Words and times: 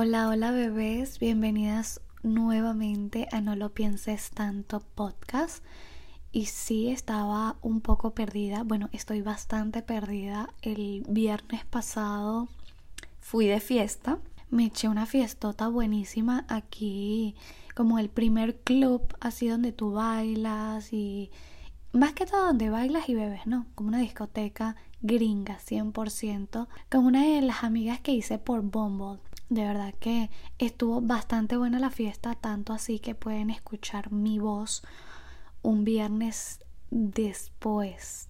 Hola, 0.00 0.28
hola 0.28 0.52
bebés, 0.52 1.18
bienvenidas 1.18 2.00
nuevamente 2.22 3.26
a 3.32 3.40
No 3.40 3.56
lo 3.56 3.70
pienses 3.74 4.30
tanto 4.30 4.78
podcast. 4.78 5.64
Y 6.30 6.46
sí, 6.46 6.88
estaba 6.88 7.56
un 7.62 7.80
poco 7.80 8.14
perdida, 8.14 8.62
bueno, 8.62 8.90
estoy 8.92 9.22
bastante 9.22 9.82
perdida. 9.82 10.54
El 10.62 11.04
viernes 11.08 11.64
pasado 11.64 12.46
fui 13.18 13.48
de 13.48 13.58
fiesta, 13.58 14.20
me 14.50 14.66
eché 14.66 14.86
una 14.86 15.04
fiestota 15.04 15.66
buenísima 15.66 16.44
aquí, 16.48 17.34
como 17.74 17.98
el 17.98 18.08
primer 18.08 18.54
club 18.60 19.02
así 19.18 19.48
donde 19.48 19.72
tú 19.72 19.90
bailas 19.90 20.92
y 20.92 21.32
más 21.92 22.12
que 22.12 22.24
todo 22.24 22.46
donde 22.46 22.70
bailas 22.70 23.08
y 23.08 23.16
bebes, 23.16 23.48
¿no? 23.48 23.66
Como 23.74 23.88
una 23.88 23.98
discoteca 23.98 24.76
gringa 25.02 25.58
100%, 25.58 26.68
con 26.88 27.04
una 27.04 27.24
de 27.24 27.40
las 27.40 27.64
amigas 27.64 27.98
que 27.98 28.12
hice 28.12 28.38
por 28.38 28.62
Bumble. 28.62 29.18
De 29.48 29.64
verdad 29.64 29.94
que 29.98 30.30
estuvo 30.58 31.00
bastante 31.00 31.56
buena 31.56 31.78
la 31.78 31.90
fiesta, 31.90 32.34
tanto 32.34 32.72
así 32.72 32.98
que 32.98 33.14
pueden 33.14 33.50
escuchar 33.50 34.12
mi 34.12 34.38
voz 34.38 34.82
un 35.62 35.84
viernes 35.84 36.60
después. 36.90 38.28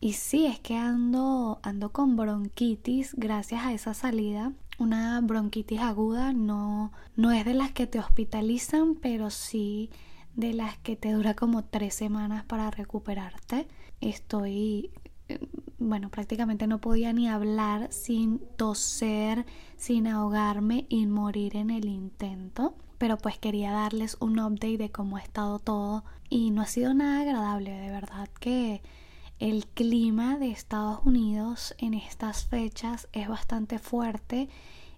Y 0.00 0.14
sí, 0.14 0.46
es 0.46 0.58
que 0.60 0.76
ando, 0.76 1.60
ando 1.62 1.92
con 1.92 2.16
bronquitis 2.16 3.14
gracias 3.16 3.64
a 3.64 3.72
esa 3.74 3.92
salida. 3.92 4.52
Una 4.78 5.20
bronquitis 5.20 5.80
aguda 5.80 6.32
no, 6.32 6.90
no 7.16 7.32
es 7.32 7.44
de 7.44 7.52
las 7.52 7.72
que 7.72 7.86
te 7.86 7.98
hospitalizan, 7.98 8.94
pero 8.94 9.28
sí 9.28 9.90
de 10.36 10.54
las 10.54 10.78
que 10.78 10.96
te 10.96 11.12
dura 11.12 11.34
como 11.34 11.64
tres 11.64 11.94
semanas 11.94 12.44
para 12.44 12.70
recuperarte. 12.70 13.68
Estoy 14.00 14.90
bueno, 15.78 16.10
prácticamente 16.10 16.66
no 16.66 16.80
podía 16.80 17.12
ni 17.12 17.28
hablar 17.28 17.92
sin 17.92 18.40
toser, 18.56 19.46
sin 19.76 20.06
ahogarme 20.06 20.86
y 20.88 21.06
morir 21.06 21.56
en 21.56 21.70
el 21.70 21.86
intento. 21.86 22.74
Pero 22.98 23.16
pues 23.16 23.38
quería 23.38 23.72
darles 23.72 24.16
un 24.20 24.38
update 24.38 24.76
de 24.76 24.90
cómo 24.90 25.16
ha 25.16 25.20
estado 25.20 25.58
todo 25.58 26.04
y 26.28 26.50
no 26.50 26.62
ha 26.62 26.66
sido 26.66 26.92
nada 26.94 27.20
agradable, 27.22 27.70
de 27.70 27.90
verdad 27.90 28.28
que 28.38 28.82
el 29.40 29.66
clima 29.66 30.36
de 30.38 30.50
Estados 30.50 31.00
Unidos 31.04 31.74
en 31.78 31.94
estas 31.94 32.44
fechas 32.44 33.08
es 33.12 33.26
bastante 33.26 33.78
fuerte 33.78 34.50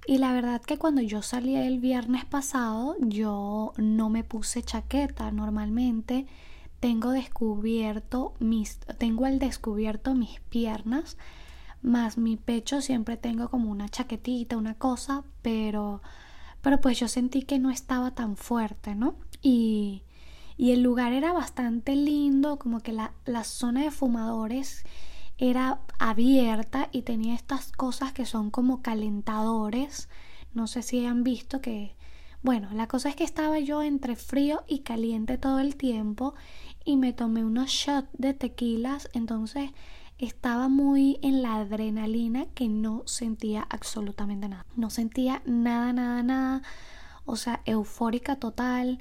y 0.04 0.18
la 0.18 0.32
verdad 0.32 0.60
que 0.60 0.78
cuando 0.78 1.00
yo 1.00 1.22
salí 1.22 1.54
el 1.54 1.78
viernes 1.78 2.24
pasado 2.24 2.96
yo 2.98 3.72
no 3.76 4.10
me 4.10 4.24
puse 4.24 4.62
chaqueta 4.64 5.30
normalmente 5.30 6.26
tengo 6.82 7.12
descubierto 7.12 8.34
mis 8.40 8.80
tengo 8.98 9.24
al 9.24 9.38
descubierto 9.38 10.16
mis 10.16 10.40
piernas 10.40 11.16
más 11.80 12.18
mi 12.18 12.36
pecho 12.36 12.80
siempre 12.80 13.16
tengo 13.16 13.48
como 13.50 13.70
una 13.70 13.88
chaquetita 13.88 14.56
una 14.56 14.74
cosa 14.74 15.22
pero 15.42 16.02
pero 16.60 16.80
pues 16.80 16.98
yo 16.98 17.06
sentí 17.06 17.42
que 17.42 17.60
no 17.60 17.70
estaba 17.70 18.10
tan 18.10 18.36
fuerte 18.36 18.96
no 18.96 19.14
y 19.42 20.02
y 20.56 20.72
el 20.72 20.82
lugar 20.82 21.12
era 21.12 21.32
bastante 21.32 21.94
lindo 21.94 22.58
como 22.58 22.80
que 22.80 22.92
la, 22.92 23.12
la 23.26 23.44
zona 23.44 23.84
de 23.84 23.92
fumadores 23.92 24.82
era 25.38 25.78
abierta 26.00 26.88
y 26.90 27.02
tenía 27.02 27.36
estas 27.36 27.70
cosas 27.70 28.12
que 28.12 28.26
son 28.26 28.50
como 28.50 28.82
calentadores. 28.82 30.08
No 30.52 30.66
sé 30.66 30.82
si 30.82 31.04
han 31.04 31.24
visto 31.24 31.60
que 31.60 31.96
bueno, 32.42 32.68
la 32.72 32.88
cosa 32.88 33.08
es 33.08 33.14
que 33.14 33.22
estaba 33.22 33.60
yo 33.60 33.82
entre 33.82 34.16
frío 34.16 34.64
y 34.66 34.80
caliente 34.80 35.38
todo 35.38 35.60
el 35.60 35.76
tiempo 35.76 36.34
y 36.84 36.96
me 36.96 37.12
tomé 37.12 37.44
unos 37.44 37.70
shots 37.70 38.08
de 38.12 38.34
tequilas, 38.34 39.08
entonces 39.12 39.70
estaba 40.18 40.68
muy 40.68 41.18
en 41.22 41.42
la 41.42 41.56
adrenalina 41.56 42.46
que 42.54 42.68
no 42.68 43.02
sentía 43.06 43.66
absolutamente 43.68 44.48
nada. 44.48 44.66
No 44.76 44.90
sentía 44.90 45.42
nada, 45.46 45.92
nada, 45.92 46.22
nada. 46.22 46.62
O 47.24 47.36
sea, 47.36 47.60
eufórica 47.64 48.36
total. 48.36 49.00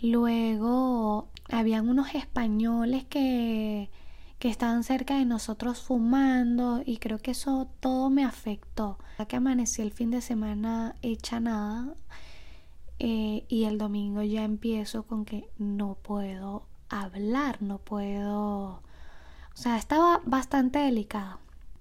Luego 0.00 1.28
habían 1.50 1.88
unos 1.88 2.14
españoles 2.14 3.04
que, 3.04 3.90
que 4.38 4.48
estaban 4.48 4.84
cerca 4.84 5.16
de 5.16 5.24
nosotros 5.24 5.80
fumando 5.80 6.82
y 6.84 6.98
creo 6.98 7.18
que 7.18 7.30
eso 7.30 7.68
todo 7.80 8.10
me 8.10 8.24
afectó. 8.24 8.98
Ya 9.18 9.26
que 9.26 9.36
amanecí 9.36 9.80
el 9.80 9.92
fin 9.92 10.10
de 10.10 10.20
semana 10.20 10.96
hecha 11.00 11.40
nada 11.40 11.94
eh, 12.98 13.46
y 13.48 13.64
el 13.64 13.78
domingo 13.78 14.22
ya 14.22 14.44
empiezo 14.44 15.04
con 15.04 15.24
que 15.24 15.48
no 15.58 15.94
puedo 16.02 16.66
hablar, 17.00 17.62
no 17.62 17.78
puedo... 17.78 18.82
O 19.54 19.56
sea, 19.56 19.76
estaba 19.76 20.20
bastante 20.24 20.78
delicado. 20.78 21.38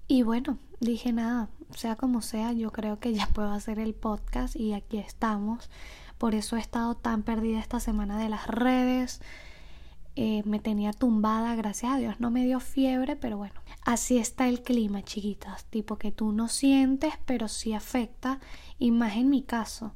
Y 0.08 0.24
bueno, 0.24 0.58
dije 0.80 1.14
nada, 1.14 1.50
sea 1.76 1.96
como 1.96 2.22
sea, 2.22 2.52
yo 2.54 2.72
creo 2.72 3.00
que 3.00 3.14
ya 3.14 3.28
puedo 3.34 3.52
hacer 3.52 3.80
el 3.80 3.94
podcast 3.94 4.56
y 4.56 4.74
aquí 4.74 4.98
estamos. 4.98 5.70
Por 6.18 6.36
eso 6.36 6.58
he 6.58 6.60
estado 6.60 6.96
tan 6.96 7.24
perdida 7.24 7.60
esta 7.60 7.80
semana 7.80 8.18
de 8.20 8.30
las 8.30 8.48
redes. 8.48 9.22
Eh, 10.16 10.44
me 10.46 10.60
tenía 10.60 10.92
tumbada, 10.92 11.56
gracias 11.56 11.94
a 11.94 11.98
Dios 11.98 12.20
no 12.20 12.32
me 12.32 12.44
dio 12.44 12.60
fiebre, 12.60 13.16
pero 13.16 13.38
bueno, 13.38 13.56
así 13.86 14.18
está 14.18 14.50
el 14.50 14.62
clima, 14.62 15.04
chiquitas. 15.04 15.66
Tipo 15.66 15.98
que 15.98 16.12
tú 16.12 16.32
no 16.32 16.48
sientes, 16.48 17.14
pero 17.26 17.48
sí 17.48 17.74
afecta. 17.74 18.40
Y 18.78 18.92
más 18.92 19.16
en 19.16 19.30
mi 19.30 19.42
caso, 19.44 19.94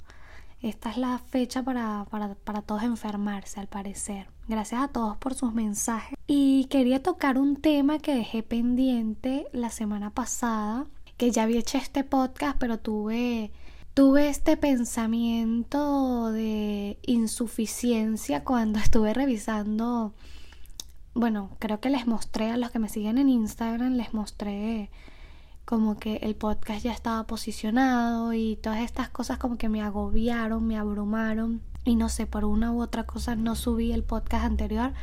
esta 0.61 0.89
es 0.89 0.97
la 0.97 1.19
fecha 1.19 1.63
para, 1.63 2.05
para, 2.09 2.61
todos 2.61 2.83
enfermarse, 2.83 3.59
al 3.59 3.67
parecer. 3.67 4.27
Gracias 4.47 4.81
a 4.81 4.87
todos 4.89 5.17
por 5.17 5.33
sus 5.33 5.53
mensajes. 5.53 6.17
Y 6.27 6.65
quería 6.65 7.01
tocar 7.01 7.37
un 7.39 7.55
tema 7.55 7.97
que 7.97 8.13
dejé 8.13 8.43
pendiente 8.43 9.47
la 9.53 9.71
semana 9.71 10.11
pasada, 10.11 10.85
que 11.17 11.31
ya 11.31 11.43
había 11.43 11.59
hecho 11.59 11.77
este 11.77 12.03
podcast, 12.03 12.57
pero 12.59 12.77
tuve 12.77 13.51
tuve 13.95 14.27
este 14.27 14.57
pensamiento 14.57 16.29
de 16.31 16.99
insuficiencia 17.03 18.43
cuando 18.43 18.77
estuve 18.83 19.13
revisando, 19.13 20.13
bueno, 21.13 21.49
creo 21.59 21.79
que 21.79 21.89
les 21.89 22.05
mostré 22.05 22.51
a 22.51 22.57
los 22.57 22.71
que 22.71 22.79
me 22.79 22.89
siguen 22.89 23.17
en 23.17 23.29
Instagram, 23.29 23.93
les 23.93 24.13
mostré 24.13 24.91
como 25.63 25.97
que 25.97 26.17
el 26.17 26.35
podcast 26.35 26.83
ya 26.83 26.91
estaba 26.91 27.25
posicionado 27.25 28.33
y 28.33 28.57
todas 28.57 28.81
estas 28.81 29.09
cosas 29.09 29.37
como 29.39 29.57
que 29.57 29.69
me 29.69 29.81
agobiaron, 29.81 30.67
me 30.67 30.77
abrumaron 30.77 31.61
y 31.85 31.95
no 31.95 32.09
sé, 32.09 32.25
por 32.25 32.43
una 32.43 32.71
u 32.71 32.81
otra 32.81 33.05
cosa 33.05 33.35
no 33.35 33.55
subí 33.55 33.93
el 33.93 34.03
podcast 34.03 34.43
anterior, 34.43 34.93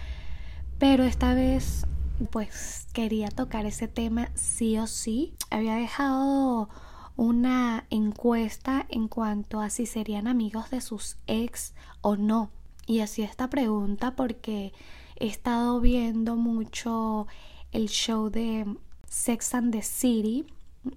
pero 0.79 1.05
esta 1.05 1.33
vez 1.33 1.87
pues 2.31 2.87
quería 2.93 3.29
tocar 3.29 3.67
ese 3.67 3.89
tema 3.89 4.31
sí 4.35 4.79
o 4.79 4.87
sí. 4.87 5.35
Había 5.51 5.77
dejado 5.77 6.69
una 7.17 7.87
encuesta 7.91 8.87
en 8.89 9.09
cuanto 9.09 9.61
a 9.61 9.71
si 9.71 9.87
serían 9.87 10.27
amigos 10.27 10.71
de 10.71 10.81
sus 10.81 11.17
ex 11.27 11.75
o 12.01 12.17
no. 12.17 12.51
Y 12.87 13.01
así 13.01 13.23
esta 13.23 13.49
pregunta 13.49 14.17
porque 14.17 14.73
he 15.17 15.27
estado 15.29 15.81
viendo 15.81 16.37
mucho 16.37 17.27
el 17.71 17.89
show 17.89 18.29
de 18.29 18.77
Sex 19.09 19.55
and 19.55 19.73
the 19.73 19.83
City. 19.83 20.47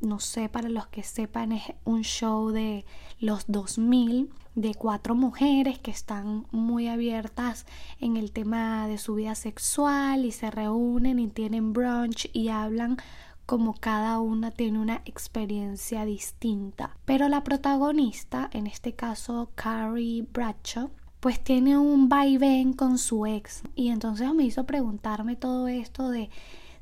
No 0.02 0.20
sé, 0.20 0.50
para 0.50 0.70
los 0.70 0.88
que 0.88 1.04
sepan, 1.04 1.52
es 1.52 1.64
un 1.84 2.04
show 2.04 2.50
de 2.50 2.86
los 3.20 3.46
2000 3.48 4.32
de 4.56 4.74
cuatro 4.74 5.16
mujeres 5.16 5.80
que 5.80 5.92
están 5.92 6.48
muy 6.52 6.88
abiertas 6.88 7.66
en 8.00 8.18
el 8.18 8.32
tema 8.32 8.88
de 8.88 8.98
su 8.98 9.16
vida 9.16 9.36
sexual 9.36 10.26
y 10.26 10.32
se 10.32 10.50
reúnen 10.50 11.20
y 11.20 11.28
tienen 11.28 11.74
brunch 11.74 12.30
y 12.34 12.48
hablan 12.50 12.98
como 13.46 13.74
cada 13.76 14.20
una 14.20 14.52
tiene 14.52 14.80
una 14.80 15.02
experiencia 15.06 16.06
distinta. 16.06 16.98
Pero 17.06 17.30
la 17.30 17.44
protagonista, 17.44 18.50
en 18.54 18.66
este 18.66 18.94
caso 18.94 19.52
Carrie 19.56 20.26
Bradshaw, 20.34 20.90
pues 21.20 21.44
tiene 21.44 21.78
un 21.78 22.10
vaivén 22.10 22.74
con 22.74 22.98
su 22.98 23.26
ex. 23.26 23.62
Y 23.76 23.90
entonces 23.90 24.34
me 24.34 24.44
hizo 24.44 24.66
preguntarme 24.66 25.36
todo 25.36 25.68
esto 25.68 26.10
de 26.10 26.30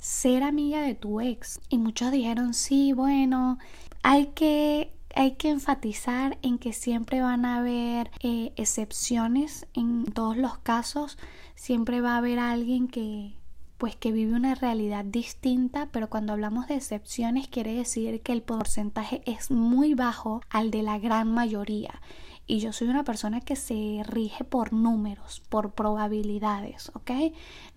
ser 0.04 0.44
amiga 0.44 0.82
de 0.82 0.96
tu 0.96 1.22
ex. 1.22 1.62
Y 1.70 1.78
muchos 1.78 2.12
dijeron, 2.12 2.54
sí, 2.54 2.92
bueno, 2.92 3.58
hay 4.04 4.28
que 4.28 4.92
hay 5.16 5.36
que 5.36 5.50
enfatizar 5.50 6.38
en 6.42 6.58
que 6.58 6.74
siempre 6.74 7.22
van 7.22 7.46
a 7.46 7.58
haber 7.58 8.12
eh, 8.22 8.52
excepciones 8.58 9.68
en 9.74 10.06
todos 10.06 10.36
los 10.36 10.58
casos 10.58 11.20
siempre 11.56 12.02
va 12.02 12.16
a 12.16 12.18
haber 12.18 12.40
alguien 12.40 12.88
que 12.88 13.36
pues 13.78 13.96
que 13.96 14.12
vive 14.12 14.34
una 14.34 14.56
realidad 14.56 15.06
distinta 15.06 15.88
pero 15.92 16.10
cuando 16.10 16.34
hablamos 16.34 16.68
de 16.68 16.76
excepciones 16.78 17.48
quiere 17.48 17.76
decir 17.76 18.22
que 18.22 18.32
el 18.34 18.42
porcentaje 18.42 19.22
es 19.28 19.52
muy 19.52 19.94
bajo 19.94 20.42
al 20.50 20.72
de 20.72 20.82
la 20.82 20.98
gran 20.98 21.32
mayoría 21.32 22.02
y 22.46 22.60
yo 22.60 22.74
soy 22.74 22.90
una 22.90 23.04
persona 23.04 23.40
que 23.40 23.56
se 23.56 24.02
rige 24.06 24.44
por 24.44 24.74
números, 24.74 25.42
por 25.50 25.72
probabilidades, 25.72 26.92
¿ok? 26.94 27.12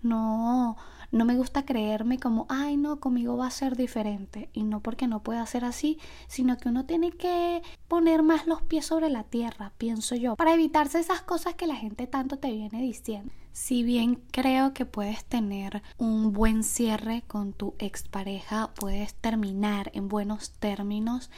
No, 0.01 0.75
no 1.11 1.25
me 1.25 1.37
gusta 1.37 1.65
creerme 1.65 2.19
como, 2.19 2.45
ay, 2.49 2.75
no, 2.75 2.99
conmigo 2.99 3.37
va 3.37 3.47
a 3.47 3.51
ser 3.51 3.77
diferente. 3.77 4.49
Y 4.53 4.63
no 4.63 4.81
porque 4.81 5.07
no 5.07 5.23
pueda 5.23 5.45
ser 5.45 5.63
así, 5.63 5.99
sino 6.27 6.57
que 6.57 6.69
uno 6.69 6.85
tiene 6.85 7.11
que 7.11 7.61
poner 7.87 8.23
más 8.23 8.45
los 8.45 8.61
pies 8.61 8.85
sobre 8.85 9.09
la 9.09 9.23
tierra, 9.23 9.71
pienso 9.77 10.15
yo, 10.15 10.35
para 10.35 10.53
evitarse 10.53 10.99
esas 10.99 11.21
cosas 11.21 11.55
que 11.55 11.67
la 11.67 11.75
gente 11.75 12.07
tanto 12.07 12.37
te 12.37 12.51
viene 12.51 12.81
diciendo. 12.81 13.31
Si 13.53 13.81
bien 13.81 14.21
creo 14.31 14.73
que 14.73 14.85
puedes 14.85 15.25
tener 15.25 15.81
un 15.97 16.31
buen 16.31 16.63
cierre 16.63 17.23
con 17.25 17.53
tu 17.53 17.73
expareja, 17.79 18.71
puedes 18.75 19.15
terminar 19.15 19.89
en 19.95 20.09
buenos 20.09 20.51
términos, 20.51 21.31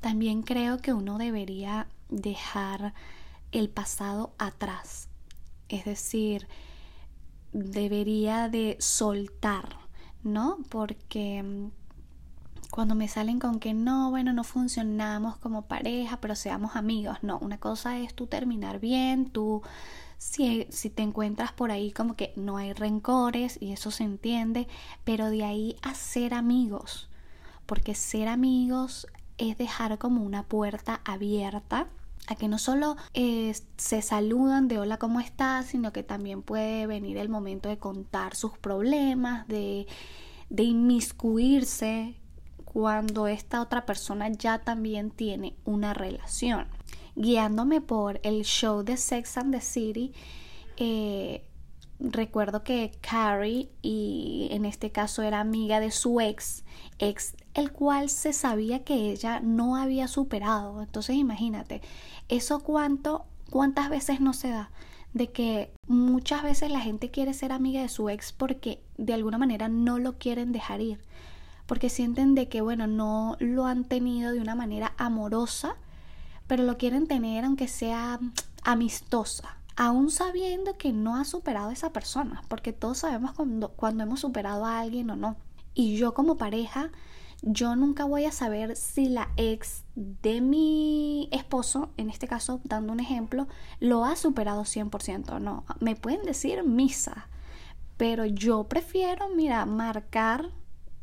también 0.00 0.42
creo 0.42 0.78
que 0.78 0.92
uno 0.92 1.16
debería 1.16 1.86
dejar 2.12 2.94
el 3.50 3.68
pasado 3.68 4.34
atrás. 4.38 5.08
Es 5.68 5.84
decir, 5.84 6.46
debería 7.52 8.48
de 8.48 8.76
soltar, 8.80 9.76
¿no? 10.22 10.58
Porque 10.68 11.42
mm, 11.42 11.70
cuando 12.70 12.94
me 12.94 13.08
salen 13.08 13.38
con 13.38 13.60
que 13.60 13.74
no, 13.74 14.10
bueno, 14.10 14.32
no 14.32 14.44
funcionamos 14.44 15.36
como 15.36 15.62
pareja, 15.62 16.20
pero 16.20 16.34
seamos 16.34 16.76
amigos, 16.76 17.18
no, 17.22 17.38
una 17.38 17.58
cosa 17.58 17.98
es 17.98 18.14
tú 18.14 18.26
terminar 18.26 18.80
bien, 18.80 19.30
tú 19.30 19.62
si, 20.18 20.66
si, 20.70 20.88
te 20.88 21.02
encuentras 21.02 21.52
por 21.52 21.72
ahí 21.72 21.90
como 21.90 22.14
que 22.14 22.32
no 22.36 22.56
hay 22.56 22.72
rencores 22.72 23.58
y 23.60 23.72
eso 23.72 23.90
se 23.90 24.04
entiende, 24.04 24.68
pero 25.04 25.30
de 25.30 25.44
ahí 25.44 25.76
a 25.82 25.94
ser 25.94 26.32
amigos, 26.32 27.08
porque 27.66 27.94
ser 27.94 28.28
amigos 28.28 29.06
es 29.36 29.58
dejar 29.58 29.98
como 29.98 30.22
una 30.22 30.44
puerta 30.44 31.00
abierta 31.04 31.88
a 32.28 32.34
que 32.36 32.48
no 32.48 32.58
solo 32.58 32.96
eh, 33.14 33.54
se 33.76 34.02
saludan 34.02 34.68
de 34.68 34.78
hola, 34.78 34.98
¿cómo 34.98 35.20
estás? 35.20 35.66
sino 35.66 35.92
que 35.92 36.02
también 36.02 36.42
puede 36.42 36.86
venir 36.86 37.18
el 37.18 37.28
momento 37.28 37.68
de 37.68 37.78
contar 37.78 38.36
sus 38.36 38.56
problemas, 38.58 39.46
de, 39.48 39.86
de 40.48 40.62
inmiscuirse 40.62 42.14
cuando 42.64 43.26
esta 43.26 43.60
otra 43.60 43.84
persona 43.84 44.28
ya 44.30 44.58
también 44.58 45.10
tiene 45.10 45.54
una 45.64 45.94
relación. 45.94 46.66
Guiándome 47.14 47.80
por 47.80 48.20
el 48.22 48.44
show 48.44 48.82
de 48.82 48.96
Sex 48.96 49.36
and 49.36 49.54
the 49.54 49.60
City, 49.60 50.12
eh, 50.78 51.44
recuerdo 52.02 52.64
que 52.64 52.92
Carrie, 53.00 53.70
y 53.80 54.48
en 54.50 54.64
este 54.64 54.90
caso 54.90 55.22
era 55.22 55.40
amiga 55.40 55.80
de 55.80 55.90
su 55.90 56.20
ex, 56.20 56.64
ex 56.98 57.34
el 57.54 57.72
cual 57.72 58.08
se 58.08 58.32
sabía 58.32 58.82
que 58.84 59.10
ella 59.10 59.40
no 59.40 59.76
había 59.76 60.08
superado. 60.08 60.82
Entonces 60.82 61.16
imagínate, 61.16 61.80
eso 62.28 62.60
cuánto, 62.60 63.24
cuántas 63.50 63.88
veces 63.90 64.20
no 64.20 64.32
se 64.32 64.48
da 64.48 64.70
de 65.12 65.30
que 65.30 65.72
muchas 65.86 66.42
veces 66.42 66.70
la 66.70 66.80
gente 66.80 67.10
quiere 67.10 67.34
ser 67.34 67.52
amiga 67.52 67.82
de 67.82 67.88
su 67.88 68.08
ex 68.08 68.32
porque 68.32 68.80
de 68.96 69.12
alguna 69.14 69.38
manera 69.38 69.68
no 69.68 69.98
lo 69.98 70.18
quieren 70.18 70.52
dejar 70.52 70.80
ir, 70.80 71.00
porque 71.66 71.90
sienten 71.90 72.34
de 72.34 72.48
que 72.48 72.60
bueno, 72.60 72.86
no 72.86 73.36
lo 73.38 73.66
han 73.66 73.84
tenido 73.84 74.32
de 74.32 74.40
una 74.40 74.54
manera 74.54 74.94
amorosa, 74.96 75.76
pero 76.46 76.64
lo 76.64 76.78
quieren 76.78 77.06
tener 77.06 77.44
aunque 77.44 77.68
sea 77.68 78.20
amistosa, 78.62 79.58
aún 79.76 80.10
sabiendo 80.10 80.76
que 80.76 80.92
no 80.92 81.16
ha 81.16 81.24
superado 81.24 81.70
a 81.70 81.72
esa 81.72 81.92
persona, 81.92 82.42
porque 82.48 82.72
todos 82.72 82.98
sabemos 82.98 83.32
cuando, 83.32 83.70
cuando 83.70 84.02
hemos 84.02 84.20
superado 84.20 84.66
a 84.66 84.80
alguien 84.80 85.10
o 85.10 85.16
no. 85.16 85.36
Y 85.74 85.96
yo 85.96 86.14
como 86.14 86.36
pareja 86.36 86.90
yo 87.42 87.74
nunca 87.74 88.04
voy 88.04 88.24
a 88.24 88.32
saber 88.32 88.76
si 88.76 89.08
la 89.08 89.30
ex 89.36 89.84
de 89.96 90.40
mi 90.40 91.28
esposo, 91.32 91.90
en 91.96 92.08
este 92.08 92.28
caso 92.28 92.60
dando 92.62 92.92
un 92.92 93.00
ejemplo, 93.00 93.48
lo 93.80 94.04
ha 94.04 94.14
superado 94.14 94.62
100% 94.62 95.32
o 95.32 95.40
no. 95.40 95.64
Me 95.80 95.96
pueden 95.96 96.22
decir 96.22 96.62
misa, 96.62 97.28
pero 97.96 98.24
yo 98.26 98.64
prefiero, 98.64 99.28
mira, 99.28 99.66
marcar 99.66 100.50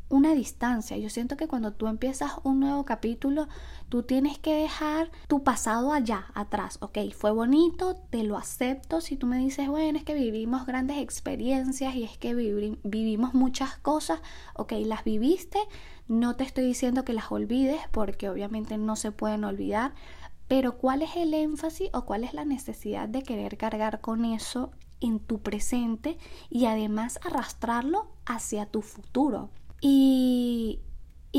una 0.09 0.33
distancia. 0.33 0.97
Yo 0.97 1.09
siento 1.09 1.37
que 1.37 1.47
cuando 1.47 1.71
tú 1.71 1.87
empiezas 1.87 2.33
un 2.43 2.59
nuevo 2.59 2.83
capítulo, 2.83 3.47
tú 3.89 4.03
tienes 4.03 4.39
que 4.39 4.55
dejar 4.55 5.11
tu 5.27 5.43
pasado 5.43 5.93
allá, 5.93 6.25
atrás. 6.33 6.77
Ok, 6.81 6.97
fue 7.15 7.31
bonito, 7.31 7.95
te 8.09 8.23
lo 8.23 8.37
acepto. 8.37 9.01
Si 9.01 9.15
tú 9.15 9.27
me 9.27 9.37
dices, 9.37 9.67
bueno, 9.67 9.97
es 9.97 10.03
que 10.03 10.15
vivimos 10.15 10.65
grandes 10.65 10.97
experiencias 10.97 11.95
y 11.95 12.03
es 12.03 12.17
que 12.17 12.33
vivimos 12.33 13.33
muchas 13.33 13.77
cosas, 13.77 14.19
ok, 14.55 14.73
las 14.85 15.03
viviste. 15.03 15.59
No 16.07 16.35
te 16.35 16.43
estoy 16.43 16.65
diciendo 16.65 17.05
que 17.05 17.13
las 17.13 17.31
olvides 17.31 17.79
porque 17.91 18.29
obviamente 18.29 18.77
no 18.77 18.95
se 18.95 19.11
pueden 19.11 19.43
olvidar. 19.43 19.93
Pero 20.47 20.77
¿cuál 20.77 21.03
es 21.03 21.15
el 21.15 21.35
énfasis 21.35 21.89
o 21.93 22.05
cuál 22.05 22.23
es 22.23 22.33
la 22.33 22.43
necesidad 22.43 23.07
de 23.07 23.21
querer 23.21 23.57
cargar 23.57 24.01
con 24.01 24.25
eso 24.25 24.71
en 24.99 25.19
tu 25.19 25.39
presente 25.39 26.17
y 26.49 26.65
además 26.65 27.19
arrastrarlo 27.23 28.07
hacia 28.25 28.65
tu 28.65 28.81
futuro? 28.81 29.51
Y, 29.81 30.81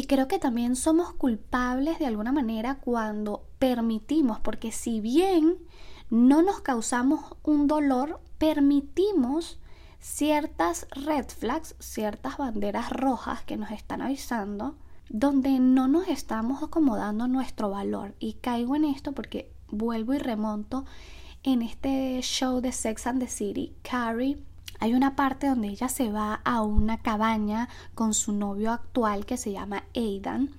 creo 0.09 0.27
que 0.29 0.39
también 0.39 0.75
somos 0.77 1.13
culpables 1.13 1.99
de 1.99 2.07
alguna 2.07 2.33
manera 2.33 2.81
cuando 2.81 3.47
permitimos, 3.59 4.41
porque 4.41 4.73
si 4.73 5.01
bien 5.01 5.59
no 6.11 6.43
nos 6.43 6.61
causamos 6.61 7.37
un 7.43 7.69
dolor, 7.69 8.21
permitimos 8.39 9.61
ciertas 10.01 10.89
red 10.91 11.27
flags, 11.27 11.77
ciertas 11.79 12.39
banderas 12.39 12.91
rojas 12.91 13.45
que 13.45 13.57
nos 13.57 13.71
están 13.71 14.03
avisando, 14.03 14.77
donde 15.09 15.61
no 15.61 15.87
nos 15.87 16.09
estamos 16.09 16.63
acomodando 16.63 17.29
nuestro 17.29 17.71
valor. 17.71 18.15
Y 18.19 18.35
caigo 18.35 18.75
en 18.75 18.85
esto 18.85 19.13
porque 19.13 19.53
vuelvo 19.69 20.15
y 20.15 20.19
remonto 20.19 20.85
en 21.43 21.63
este 21.63 22.21
show 22.23 22.61
de 22.61 22.73
Sex 22.73 23.07
and 23.07 23.21
the 23.21 23.29
City. 23.29 23.77
Carrie 23.83 24.43
hay 24.81 24.95
una 24.95 25.15
parte 25.15 25.47
donde 25.47 25.69
ella 25.69 25.89
se 25.89 26.11
va 26.11 26.41
a 26.45 26.63
una 26.63 26.99
cabaña 26.99 27.69
con 27.95 28.15
su 28.15 28.33
novio 28.33 28.73
actual 28.73 29.27
que 29.27 29.37
se 29.37 29.53
llama 29.53 29.85
Aidan 29.95 30.51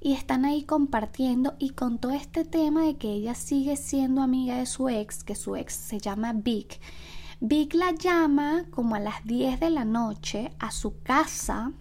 y 0.00 0.12
están 0.12 0.44
ahí 0.44 0.62
compartiendo 0.62 1.54
y 1.58 1.70
con 1.70 1.98
todo 1.98 2.12
este 2.12 2.44
tema 2.44 2.82
de 2.82 2.96
que 2.96 3.10
ella 3.12 3.34
sigue 3.34 3.76
siendo 3.76 4.22
amiga 4.22 4.56
de 4.56 4.66
su 4.66 4.88
ex, 4.88 5.24
que 5.24 5.34
su 5.34 5.56
ex 5.56 5.74
se 5.74 5.98
llama 5.98 6.32
Vic. 6.32 6.80
Vic 7.40 7.74
la 7.74 7.92
llama 7.92 8.64
como 8.70 8.94
a 8.94 9.00
las 9.00 9.24
10 9.24 9.60
de 9.60 9.70
la 9.70 9.84
noche 9.84 10.52
a 10.60 10.70
su 10.70 11.00
casa, 11.02 11.72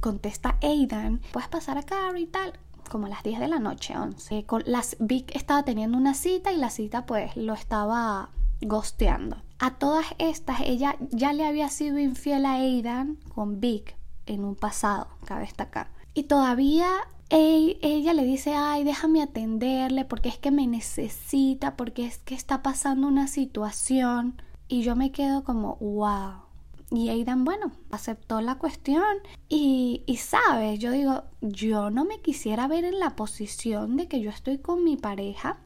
contesta 0.00 0.56
Aidan, 0.62 1.20
puedes 1.32 1.48
pasar 1.48 1.78
a 1.78 1.82
Carrie 1.82 2.22
y 2.22 2.26
tal, 2.26 2.52
como 2.90 3.06
a 3.06 3.08
las 3.08 3.22
10 3.24 3.40
de 3.40 3.48
la 3.48 3.58
noche, 3.58 3.96
11. 3.96 4.44
Con 4.44 4.62
las, 4.66 4.96
Vic 5.00 5.34
estaba 5.34 5.64
teniendo 5.64 5.98
una 5.98 6.14
cita 6.14 6.52
y 6.52 6.56
la 6.56 6.70
cita 6.70 7.06
pues 7.06 7.36
lo 7.36 7.54
estaba 7.54 8.30
gosteando. 8.60 9.36
A 9.64 9.70
todas 9.70 10.04
estas, 10.18 10.60
ella 10.60 10.98
ya 11.10 11.32
le 11.32 11.46
había 11.46 11.70
sido 11.70 11.98
infiel 11.98 12.44
a 12.44 12.56
Aidan 12.56 13.16
con 13.34 13.60
Vic 13.60 13.96
en 14.26 14.44
un 14.44 14.56
pasado, 14.56 15.08
cabe 15.24 15.46
destacar. 15.46 15.88
Y 16.12 16.24
todavía 16.24 16.86
ella 17.30 18.12
le 18.12 18.24
dice, 18.24 18.52
ay, 18.54 18.84
déjame 18.84 19.22
atenderle 19.22 20.04
porque 20.04 20.28
es 20.28 20.36
que 20.36 20.50
me 20.50 20.66
necesita, 20.66 21.78
porque 21.78 22.04
es 22.04 22.18
que 22.18 22.34
está 22.34 22.62
pasando 22.62 23.08
una 23.08 23.26
situación. 23.26 24.42
Y 24.68 24.82
yo 24.82 24.96
me 24.96 25.12
quedo 25.12 25.44
como, 25.44 25.76
wow. 25.76 26.42
Y 26.90 27.08
Aidan, 27.08 27.44
bueno, 27.44 27.72
aceptó 27.90 28.42
la 28.42 28.56
cuestión 28.56 29.16
y, 29.48 30.02
y 30.04 30.18
sabes, 30.18 30.78
yo 30.78 30.90
digo, 30.90 31.22
yo 31.40 31.88
no 31.88 32.04
me 32.04 32.20
quisiera 32.20 32.68
ver 32.68 32.84
en 32.84 32.98
la 32.98 33.16
posición 33.16 33.96
de 33.96 34.08
que 34.08 34.20
yo 34.20 34.28
estoy 34.28 34.58
con 34.58 34.84
mi 34.84 34.98
pareja 34.98 35.56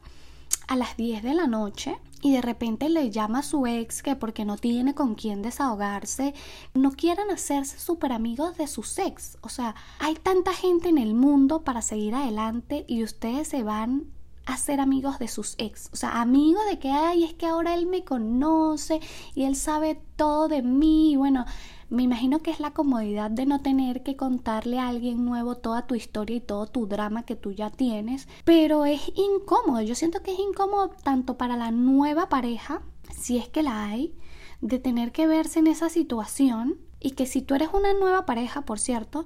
a 0.69 0.77
las 0.77 0.95
10 0.95 1.21
de 1.21 1.33
la 1.33 1.47
noche 1.47 1.97
y 2.21 2.33
de 2.33 2.41
repente 2.41 2.89
le 2.89 3.09
llama 3.11 3.39
a 3.39 3.43
su 3.43 3.65
ex 3.65 4.03
que 4.03 4.15
porque 4.15 4.45
no 4.45 4.57
tiene 4.57 4.93
con 4.93 5.15
quién 5.15 5.41
desahogarse, 5.41 6.33
no 6.73 6.91
quieran 6.91 7.31
hacerse 7.31 7.79
súper 7.79 8.11
amigos 8.11 8.57
de 8.57 8.67
su 8.67 8.81
ex. 8.97 9.37
O 9.41 9.49
sea, 9.49 9.75
hay 9.99 10.15
tanta 10.15 10.53
gente 10.53 10.89
en 10.89 10.97
el 10.97 11.13
mundo 11.13 11.63
para 11.63 11.81
seguir 11.81 12.15
adelante 12.15 12.85
y 12.87 13.03
ustedes 13.03 13.47
se 13.47 13.63
van 13.63 14.07
a 14.49 14.57
ser 14.57 14.79
amigos 14.79 15.19
de 15.19 15.27
sus 15.27 15.55
ex. 15.57 15.89
O 15.93 15.95
sea, 15.95 16.21
amigos 16.21 16.63
de 16.69 16.79
que, 16.79 16.91
ay, 16.91 17.23
es 17.23 17.33
que 17.33 17.45
ahora 17.45 17.75
él 17.75 17.85
me 17.85 18.03
conoce 18.03 18.99
y 19.35 19.43
él 19.43 19.55
sabe 19.55 20.01
todo 20.15 20.47
de 20.47 20.61
mí. 20.61 21.13
Y 21.13 21.15
bueno, 21.15 21.45
me 21.89 22.03
imagino 22.03 22.39
que 22.39 22.51
es 22.51 22.59
la 22.59 22.71
comodidad 22.71 23.31
de 23.31 23.45
no 23.45 23.61
tener 23.61 24.03
que 24.03 24.15
contarle 24.15 24.79
a 24.79 24.87
alguien 24.87 25.25
nuevo 25.25 25.55
toda 25.55 25.87
tu 25.87 25.95
historia 25.95 26.37
y 26.37 26.41
todo 26.41 26.67
tu 26.67 26.87
drama 26.87 27.23
que 27.23 27.35
tú 27.35 27.51
ya 27.51 27.69
tienes, 27.69 28.27
pero 28.43 28.85
es 28.85 29.11
incómodo. 29.15 29.81
Yo 29.81 29.95
siento 29.95 30.21
que 30.21 30.33
es 30.33 30.39
incómodo 30.39 30.89
tanto 31.03 31.37
para 31.37 31.55
la 31.55 31.71
nueva 31.71 32.29
pareja, 32.29 32.81
si 33.15 33.37
es 33.37 33.49
que 33.49 33.63
la 33.63 33.85
hay, 33.85 34.15
de 34.61 34.79
tener 34.79 35.11
que 35.11 35.27
verse 35.27 35.59
en 35.59 35.67
esa 35.67 35.89
situación 35.89 36.77
y 36.99 37.11
que 37.11 37.25
si 37.25 37.41
tú 37.41 37.55
eres 37.55 37.69
una 37.73 37.93
nueva 37.93 38.25
pareja, 38.25 38.61
por 38.63 38.79
cierto, 38.79 39.25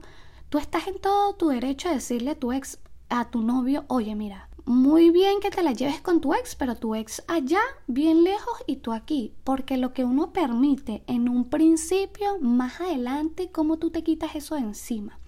tú 0.49 0.57
estás 0.57 0.87
en 0.87 0.99
todo 0.99 1.33
tu 1.35 1.47
derecho 1.47 1.89
a 1.89 1.93
decirle 1.93 2.31
a 2.31 2.39
tu 2.39 2.51
ex, 2.51 2.79
a 3.09 3.29
tu 3.29 3.41
novio, 3.41 3.85
oye, 3.87 4.15
mira, 4.15 4.49
muy 4.65 5.09
bien 5.09 5.39
que 5.41 5.49
te 5.49 5.61
la 5.61 5.73
lleves 5.73 5.99
con 6.01 6.21
tu 6.21 6.33
ex, 6.33 6.55
pero 6.55 6.75
tu 6.75 6.95
ex 6.95 7.23
allá, 7.27 7.59
bien 7.87 8.23
lejos 8.23 8.63
y 8.65 8.77
tú 8.77 8.93
aquí, 8.93 9.33
porque 9.43 9.77
lo 9.77 9.93
que 9.93 10.05
uno 10.05 10.31
permite 10.31 11.03
en 11.07 11.27
un 11.27 11.49
principio, 11.49 12.39
más 12.39 12.79
adelante, 12.79 13.51
¿cómo 13.51 13.77
tú 13.77 13.91
te 13.91 14.03
quitas 14.03 14.35
eso 14.35 14.55
de 14.55 14.61
encima? 14.61 15.19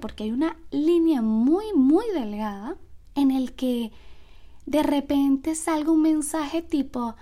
Porque 0.00 0.24
hay 0.24 0.30
una 0.30 0.56
línea 0.70 1.22
muy, 1.22 1.72
muy 1.74 2.04
delgada 2.14 2.76
en 3.14 3.30
el 3.30 3.54
que 3.54 3.92
de 4.66 4.82
repente 4.82 5.54
salga 5.54 5.90
un 5.90 6.02
mensaje 6.02 6.62
tipo, 6.62 7.16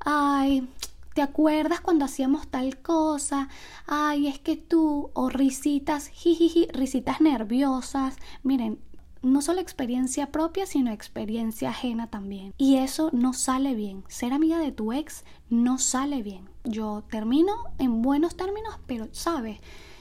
ay, 0.00 0.68
¿te 1.14 1.22
acuerdas 1.22 1.80
cuando 1.80 2.04
hacíamos 2.04 2.48
tal 2.48 2.80
cosa? 2.80 3.48
Ay, 3.86 4.28
es 4.28 4.38
que 4.38 4.56
tú, 4.56 5.10
o 5.14 5.28
risitas, 5.28 6.08
jijiji, 6.08 6.68
risitas 6.72 7.20
nerviosas. 7.20 8.16
Miren, 8.42 8.78
no 9.22 9.42
solo 9.42 9.60
experiencia 9.60 10.30
propia, 10.30 10.66
sino 10.66 10.90
experiencia 10.90 11.70
ajena 11.70 12.08
también. 12.08 12.54
Y 12.58 12.76
eso 12.76 13.10
no 13.12 13.32
sale 13.32 13.74
bien. 13.74 14.04
Ser 14.08 14.32
amiga 14.32 14.58
de 14.58 14.72
tu 14.72 14.92
ex 14.92 15.24
no 15.50 15.78
sale 15.78 16.22
bien. 16.22 16.48
Yo 16.64 17.04
termino 17.10 17.52
en 17.78 18.02
buenos 18.02 18.36
términos, 18.36 18.78
pero 18.86 19.08
sabes, 19.12 19.60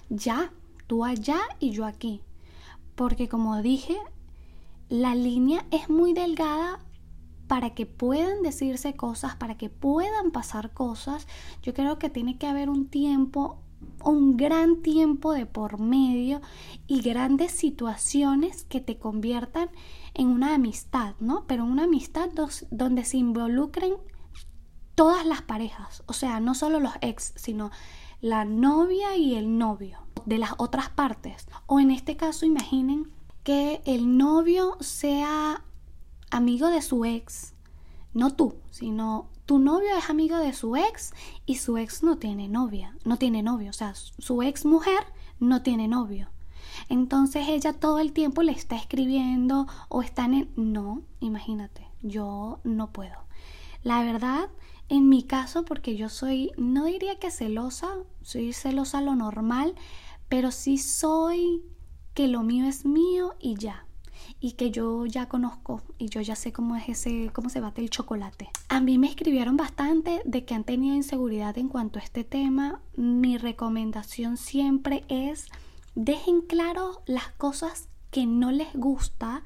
ya, 0.09 0.51
tú 0.87 1.05
allá 1.05 1.39
y 1.59 1.71
yo 1.71 1.85
aquí. 1.85 2.21
Porque 2.95 3.27
como 3.29 3.61
dije, 3.61 3.97
la 4.89 5.15
línea 5.15 5.65
es 5.71 5.89
muy 5.89 6.13
delgada 6.13 6.79
para 7.47 7.73
que 7.73 7.85
puedan 7.85 8.41
decirse 8.41 8.95
cosas, 8.95 9.35
para 9.35 9.57
que 9.57 9.69
puedan 9.69 10.31
pasar 10.31 10.73
cosas. 10.73 11.27
Yo 11.61 11.73
creo 11.73 11.97
que 11.97 12.09
tiene 12.09 12.37
que 12.37 12.47
haber 12.47 12.69
un 12.69 12.87
tiempo, 12.87 13.59
un 14.03 14.37
gran 14.37 14.81
tiempo 14.81 15.33
de 15.33 15.45
por 15.45 15.79
medio 15.79 16.41
y 16.87 17.01
grandes 17.01 17.51
situaciones 17.51 18.63
que 18.63 18.79
te 18.79 18.97
conviertan 18.97 19.69
en 20.13 20.27
una 20.27 20.55
amistad, 20.55 21.15
¿no? 21.19 21.45
Pero 21.47 21.65
una 21.65 21.83
amistad 21.83 22.29
donde 22.71 23.05
se 23.05 23.17
involucren 23.17 23.95
todas 24.95 25.25
las 25.25 25.41
parejas, 25.41 26.03
o 26.07 26.13
sea, 26.13 26.39
no 26.39 26.55
solo 26.55 26.79
los 26.79 26.93
ex, 27.01 27.33
sino 27.35 27.69
la 28.19 28.45
novia 28.45 29.15
y 29.15 29.35
el 29.35 29.57
novio 29.57 29.99
de 30.25 30.39
las 30.39 30.53
otras 30.57 30.89
partes. 30.89 31.47
O 31.67 31.79
en 31.79 31.91
este 31.91 32.17
caso, 32.17 32.45
imaginen 32.45 33.11
que 33.43 33.81
el 33.85 34.17
novio 34.17 34.75
sea 34.79 35.63
amigo 36.31 36.69
de 36.69 36.81
su 36.81 37.05
ex, 37.05 37.53
no 38.13 38.33
tú, 38.35 38.55
sino 38.71 39.29
tu 39.47 39.59
novio 39.59 39.97
es 39.97 40.09
amigo 40.09 40.37
de 40.37 40.51
su 40.51 40.75
ex 40.75 41.13
y 41.45 41.55
su 41.55 41.77
ex 41.77 42.03
no 42.03 42.17
tiene 42.17 42.49
novia, 42.49 42.97
no 43.05 43.15
tiene 43.17 43.41
novio, 43.41 43.69
o 43.69 43.73
sea, 43.73 43.95
su 43.95 44.43
ex 44.43 44.65
mujer 44.65 44.99
no 45.39 45.63
tiene 45.63 45.87
novio. 45.87 46.29
Entonces 46.89 47.47
ella 47.47 47.71
todo 47.71 47.99
el 47.99 48.11
tiempo 48.11 48.43
le 48.43 48.51
está 48.51 48.75
escribiendo 48.75 49.65
o 49.87 50.01
está 50.01 50.25
en. 50.25 50.51
No, 50.57 51.01
imagínate, 51.21 51.87
yo 52.01 52.59
no 52.65 52.91
puedo. 52.91 53.15
La 53.83 54.03
verdad, 54.03 54.49
en 54.89 55.07
mi 55.07 55.23
caso, 55.23 55.63
porque 55.63 55.95
yo 55.95 56.09
soy, 56.09 56.51
no 56.57 56.83
diría 56.83 57.17
que 57.17 57.31
celosa, 57.31 57.95
soy 58.21 58.51
celosa 58.51 58.99
lo 58.99 59.15
normal, 59.15 59.75
pero 60.27 60.51
sí 60.51 60.77
soy 60.77 61.63
que 62.13 62.27
lo 62.27 62.43
mío 62.43 62.65
es 62.65 62.85
mío 62.85 63.35
y 63.39 63.55
ya 63.55 63.86
y 64.39 64.53
que 64.53 64.71
yo 64.71 65.05
ya 65.05 65.27
conozco 65.27 65.81
y 65.97 66.09
yo 66.09 66.21
ya 66.21 66.35
sé 66.35 66.51
cómo 66.51 66.75
es 66.75 66.89
ese, 66.89 67.31
cómo 67.33 67.49
se 67.49 67.61
bate 67.61 67.81
el 67.81 67.89
chocolate. 67.89 68.49
A 68.69 68.79
mí 68.79 68.97
me 68.97 69.07
escribieron 69.07 69.57
bastante 69.57 70.21
de 70.25 70.45
que 70.45 70.53
han 70.53 70.63
tenido 70.63 70.95
inseguridad 70.95 71.57
en 71.57 71.69
cuanto 71.69 71.99
a 71.99 72.01
este 72.01 72.23
tema. 72.23 72.81
Mi 72.95 73.37
recomendación 73.37 74.37
siempre 74.37 75.03
es 75.07 75.47
dejen 75.95 76.41
claro 76.41 77.01
las 77.07 77.29
cosas 77.29 77.89
que 78.11 78.25
no 78.25 78.51
les 78.51 78.73
gusta 78.73 79.43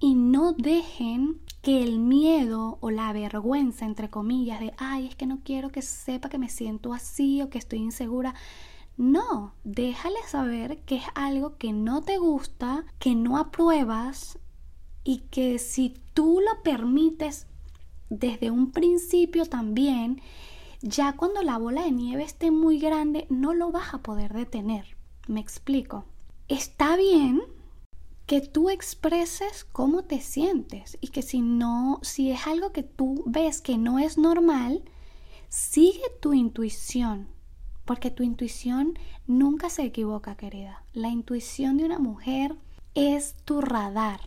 y 0.00 0.14
no 0.14 0.52
dejen 0.52 1.40
que 1.62 1.82
el 1.82 1.98
miedo 1.98 2.78
o 2.80 2.90
la 2.90 3.12
vergüenza, 3.12 3.86
entre 3.86 4.10
comillas, 4.10 4.60
de, 4.60 4.74
ay, 4.76 5.06
es 5.06 5.16
que 5.16 5.24
no 5.24 5.38
quiero 5.42 5.70
que 5.70 5.80
sepa 5.80 6.28
que 6.28 6.36
me 6.36 6.50
siento 6.50 6.92
así 6.92 7.40
o 7.40 7.48
que 7.48 7.58
estoy 7.58 7.78
insegura, 7.78 8.34
no, 8.96 9.54
déjale 9.64 10.18
saber 10.28 10.78
que 10.82 10.96
es 10.96 11.04
algo 11.14 11.56
que 11.56 11.72
no 11.72 12.02
te 12.02 12.16
gusta, 12.18 12.84
que 13.00 13.16
no 13.16 13.38
apruebas 13.38 14.38
y 15.02 15.18
que 15.30 15.58
si 15.58 15.94
tú 16.14 16.40
lo 16.40 16.62
permites 16.62 17.48
desde 18.08 18.52
un 18.52 18.70
principio 18.70 19.46
también, 19.46 20.20
ya 20.80 21.14
cuando 21.14 21.42
la 21.42 21.58
bola 21.58 21.82
de 21.82 21.90
nieve 21.90 22.22
esté 22.22 22.52
muy 22.52 22.78
grande, 22.78 23.26
no 23.30 23.52
lo 23.52 23.72
vas 23.72 23.94
a 23.94 23.98
poder 23.98 24.32
detener. 24.32 24.96
Me 25.26 25.40
explico. 25.40 26.04
Está 26.46 26.96
bien 26.96 27.42
que 28.26 28.40
tú 28.40 28.70
expreses 28.70 29.64
cómo 29.64 30.04
te 30.04 30.20
sientes 30.20 30.98
y 31.00 31.08
que 31.08 31.22
si 31.22 31.40
no, 31.40 31.98
si 32.02 32.30
es 32.30 32.46
algo 32.46 32.70
que 32.70 32.84
tú 32.84 33.24
ves 33.26 33.60
que 33.60 33.76
no 33.76 33.98
es 33.98 34.18
normal, 34.18 34.84
sigue 35.48 36.02
tu 36.20 36.32
intuición 36.32 37.33
porque 37.84 38.10
tu 38.10 38.22
intuición 38.22 38.98
nunca 39.26 39.70
se 39.70 39.82
equivoca, 39.82 40.36
querida. 40.36 40.84
La 40.92 41.08
intuición 41.08 41.76
de 41.76 41.84
una 41.84 41.98
mujer 41.98 42.56
es 42.94 43.34
tu 43.44 43.60
radar 43.60 44.20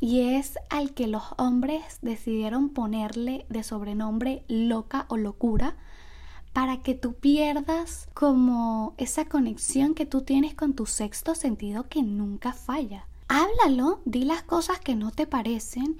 y 0.00 0.20
es 0.20 0.58
al 0.70 0.94
que 0.94 1.06
los 1.06 1.24
hombres 1.38 1.98
decidieron 2.02 2.70
ponerle 2.70 3.46
de 3.48 3.62
sobrenombre 3.62 4.44
loca 4.48 5.06
o 5.08 5.16
locura 5.16 5.76
para 6.52 6.82
que 6.82 6.94
tú 6.94 7.14
pierdas 7.14 8.08
como 8.14 8.94
esa 8.96 9.26
conexión 9.26 9.94
que 9.94 10.06
tú 10.06 10.22
tienes 10.22 10.54
con 10.54 10.74
tu 10.74 10.86
sexto 10.86 11.34
sentido 11.34 11.88
que 11.88 12.02
nunca 12.02 12.52
falla. 12.52 13.06
Háblalo, 13.28 14.00
di 14.04 14.24
las 14.24 14.42
cosas 14.42 14.80
que 14.80 14.94
no 14.94 15.10
te 15.10 15.26
parecen 15.26 15.98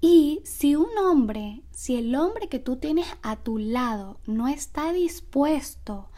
y 0.00 0.40
si 0.44 0.76
un 0.76 0.96
hombre, 0.96 1.62
si 1.72 1.96
el 1.96 2.14
hombre 2.14 2.48
que 2.48 2.60
tú 2.60 2.76
tienes 2.76 3.06
a 3.22 3.34
tu 3.36 3.58
lado 3.58 4.20
no 4.26 4.46
está 4.46 4.92
dispuesto 4.92 6.10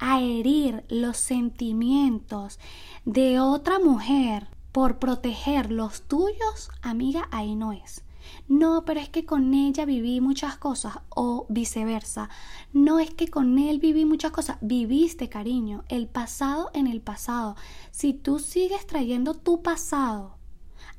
a 0.00 0.20
herir 0.20 0.84
los 0.88 1.16
sentimientos 1.18 2.58
de 3.04 3.38
otra 3.38 3.78
mujer 3.78 4.48
por 4.72 4.98
proteger 4.98 5.70
los 5.70 6.02
tuyos, 6.02 6.70
amiga, 6.82 7.28
ahí 7.30 7.54
no 7.54 7.72
es. 7.72 8.04
No, 8.48 8.84
pero 8.84 9.00
es 9.00 9.08
que 9.08 9.24
con 9.24 9.54
ella 9.54 9.84
viví 9.84 10.20
muchas 10.20 10.56
cosas 10.56 10.98
o 11.08 11.46
viceversa. 11.48 12.28
No 12.72 12.98
es 12.98 13.14
que 13.14 13.28
con 13.28 13.58
él 13.58 13.78
viví 13.78 14.04
muchas 14.04 14.32
cosas. 14.32 14.58
Viviste, 14.60 15.28
cariño, 15.28 15.84
el 15.88 16.08
pasado 16.08 16.70
en 16.74 16.86
el 16.88 17.00
pasado. 17.00 17.56
Si 17.90 18.14
tú 18.14 18.38
sigues 18.38 18.86
trayendo 18.86 19.34
tu 19.34 19.62
pasado 19.62 20.37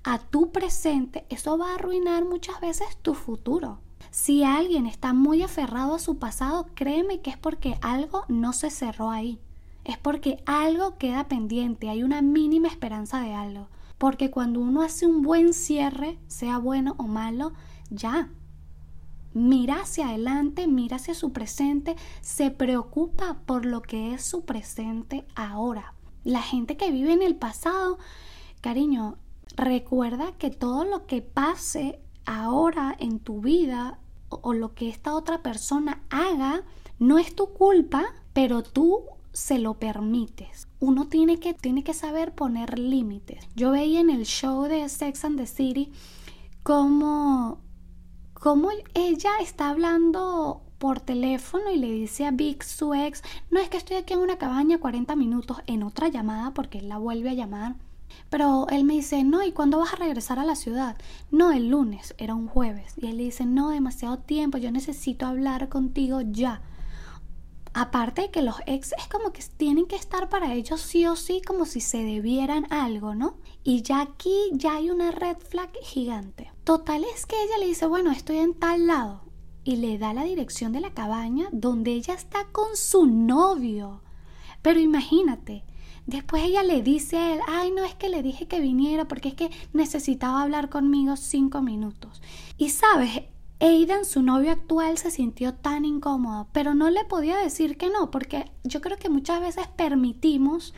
a 0.03 0.19
tu 0.19 0.51
presente, 0.51 1.25
eso 1.29 1.57
va 1.57 1.71
a 1.71 1.75
arruinar 1.75 2.25
muchas 2.25 2.59
veces 2.61 2.97
tu 3.01 3.13
futuro. 3.13 3.79
Si 4.11 4.43
alguien 4.43 4.85
está 4.85 5.13
muy 5.13 5.43
aferrado 5.43 5.95
a 5.95 5.99
su 5.99 6.17
pasado, 6.17 6.67
créeme 6.73 7.21
que 7.21 7.29
es 7.29 7.37
porque 7.37 7.77
algo 7.81 8.23
no 8.27 8.53
se 8.53 8.71
cerró 8.71 9.11
ahí. 9.11 9.39
Es 9.83 9.97
porque 9.97 10.41
algo 10.45 10.97
queda 10.97 11.27
pendiente, 11.27 11.89
hay 11.89 12.03
una 12.03 12.21
mínima 12.21 12.67
esperanza 12.67 13.21
de 13.21 13.33
algo. 13.33 13.67
Porque 13.97 14.31
cuando 14.31 14.61
uno 14.61 14.81
hace 14.81 15.05
un 15.05 15.21
buen 15.21 15.53
cierre, 15.53 16.17
sea 16.27 16.57
bueno 16.57 16.95
o 16.97 17.03
malo, 17.03 17.53
ya. 17.89 18.29
Mira 19.33 19.81
hacia 19.81 20.09
adelante, 20.09 20.67
mira 20.67 20.95
hacia 20.95 21.13
su 21.13 21.31
presente, 21.33 21.95
se 22.21 22.49
preocupa 22.49 23.41
por 23.45 23.65
lo 23.65 23.81
que 23.81 24.13
es 24.13 24.23
su 24.23 24.45
presente 24.45 25.25
ahora. 25.35 25.93
La 26.23 26.41
gente 26.41 26.77
que 26.77 26.91
vive 26.91 27.13
en 27.13 27.21
el 27.21 27.35
pasado, 27.35 27.99
cariño, 28.61 29.17
Recuerda 29.59 30.31
que 30.37 30.51
todo 30.51 30.85
lo 30.85 31.05
que 31.05 31.21
pase 31.21 31.99
ahora 32.25 32.95
en 32.97 33.19
tu 33.19 33.41
vida 33.41 33.99
o, 34.29 34.53
lo 34.53 34.73
que 34.73 34.87
esta 34.87 35.13
otra 35.13 35.43
persona 35.43 36.01
haga 36.09 36.63
no 36.97 37.19
es 37.19 37.35
tu 37.35 37.51
culpa, 37.51 38.05
pero 38.31 38.63
tú 38.63 39.01
se 39.33 39.59
lo 39.59 39.73
permites. 39.73 40.69
Uno 40.79 41.09
tiene 41.09 41.41
que, 41.41 41.53
tiene 41.53 41.83
que 41.83 41.93
saber 41.93 42.33
poner 42.33 42.79
límites. 42.79 43.49
Yo 43.53 43.71
veía 43.71 43.99
en 43.99 44.09
el 44.09 44.25
show 44.25 44.63
de 44.63 44.87
Sex 44.87 45.25
and 45.25 45.37
the 45.37 45.45
City 45.45 45.91
cómo, 46.63 47.59
cómo 48.35 48.69
ella 48.93 49.31
está 49.41 49.71
hablando 49.71 50.61
por 50.77 51.01
teléfono 51.01 51.69
y 51.69 51.77
le 51.79 51.91
dice 51.91 52.25
a 52.25 52.31
Vic, 52.31 52.63
su 52.63 52.93
ex, 52.93 53.23
no 53.51 53.59
es 53.59 53.67
que 53.67 53.75
estoy 53.75 53.97
aquí 53.97 54.13
en 54.13 54.21
una 54.21 54.37
cabaña 54.37 54.77
40 54.77 55.17
minutos 55.17 55.57
en 55.67 55.83
otra 55.83 56.07
llamada 56.07 56.53
porque 56.53 56.77
él 56.77 56.87
la 56.87 56.97
vuelve 56.97 57.31
a 57.31 57.33
llamar 57.33 57.88
pero 58.29 58.67
él 58.69 58.83
me 58.83 58.93
dice, 58.93 59.23
no, 59.23 59.43
¿y 59.43 59.51
cuándo 59.51 59.79
vas 59.79 59.93
a 59.93 59.97
regresar 59.97 60.39
a 60.39 60.45
la 60.45 60.55
ciudad? 60.55 60.97
No, 61.31 61.51
el 61.51 61.69
lunes, 61.69 62.15
era 62.17 62.35
un 62.35 62.47
jueves. 62.47 62.93
Y 62.97 63.07
él 63.07 63.17
le 63.17 63.23
dice, 63.23 63.45
no, 63.45 63.69
demasiado 63.69 64.19
tiempo, 64.19 64.57
yo 64.57 64.71
necesito 64.71 65.25
hablar 65.25 65.69
contigo 65.69 66.21
ya. 66.21 66.61
Aparte 67.73 68.23
de 68.23 68.31
que 68.31 68.41
los 68.41 68.55
ex 68.65 68.93
es 68.97 69.07
como 69.07 69.31
que 69.31 69.43
tienen 69.55 69.85
que 69.85 69.95
estar 69.95 70.27
para 70.27 70.53
ellos 70.53 70.81
sí 70.81 71.05
o 71.05 71.15
sí 71.15 71.41
como 71.45 71.65
si 71.65 71.81
se 71.81 72.03
debieran 72.03 72.65
algo, 72.71 73.13
¿no? 73.13 73.37
Y 73.63 73.83
ya 73.83 74.01
aquí 74.01 74.49
ya 74.53 74.77
hay 74.77 74.89
una 74.89 75.11
red 75.11 75.37
flag 75.37 75.69
gigante. 75.81 76.51
Total 76.63 77.03
es 77.15 77.25
que 77.25 77.41
ella 77.41 77.57
le 77.59 77.67
dice, 77.67 77.85
bueno, 77.85 78.11
estoy 78.11 78.37
en 78.37 78.55
tal 78.55 78.87
lado. 78.87 79.21
Y 79.63 79.75
le 79.75 79.99
da 79.99 80.13
la 80.13 80.23
dirección 80.23 80.71
de 80.71 80.79
la 80.79 80.93
cabaña 80.93 81.47
donde 81.51 81.91
ella 81.91 82.15
está 82.15 82.45
con 82.51 82.75
su 82.75 83.05
novio. 83.05 84.01
Pero 84.61 84.79
imagínate, 84.79 85.63
Después 86.09 86.41
ella 86.43 86.63
le 86.63 86.81
dice 86.81 87.17
a 87.17 87.33
él, 87.35 87.39
ay, 87.47 87.69
no 87.69 87.83
es 87.83 87.93
que 87.93 88.09
le 88.09 88.23
dije 88.23 88.47
que 88.47 88.59
viniera 88.59 89.07
porque 89.07 89.29
es 89.29 89.35
que 89.35 89.51
necesitaba 89.73 90.41
hablar 90.41 90.67
conmigo 90.71 91.15
cinco 91.15 91.61
minutos. 91.61 92.19
Y 92.57 92.69
sabes, 92.69 93.25
Aidan, 93.59 94.05
su 94.05 94.23
novio 94.23 94.51
actual, 94.51 94.97
se 94.97 95.11
sintió 95.11 95.53
tan 95.53 95.85
incómodo, 95.85 96.47
pero 96.51 96.73
no 96.73 96.89
le 96.89 97.05
podía 97.05 97.37
decir 97.37 97.77
que 97.77 97.91
no, 97.91 98.09
porque 98.09 98.51
yo 98.63 98.81
creo 98.81 98.97
que 98.97 99.09
muchas 99.09 99.39
veces 99.39 99.67
permitimos 99.67 100.73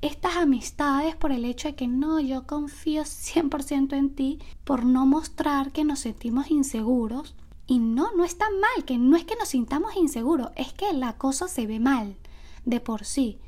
estas 0.00 0.34
amistades 0.34 1.14
por 1.14 1.30
el 1.30 1.44
hecho 1.44 1.68
de 1.68 1.76
que 1.76 1.86
no, 1.86 2.18
yo 2.18 2.48
confío 2.48 3.02
100% 3.02 3.96
en 3.96 4.10
ti, 4.16 4.40
por 4.64 4.84
no 4.84 5.06
mostrar 5.06 5.70
que 5.70 5.84
nos 5.84 6.00
sentimos 6.00 6.50
inseguros. 6.50 7.36
Y 7.68 7.78
no, 7.78 8.12
no 8.16 8.24
está 8.24 8.46
mal, 8.50 8.84
que 8.84 8.98
no 8.98 9.16
es 9.16 9.24
que 9.24 9.36
nos 9.36 9.50
sintamos 9.50 9.94
inseguros, 9.94 10.50
es 10.56 10.72
que 10.72 10.92
la 10.92 11.18
cosa 11.18 11.46
se 11.46 11.68
ve 11.68 11.78
mal 11.78 12.16
de 12.64 12.80
por 12.80 13.04
sí 13.04 13.38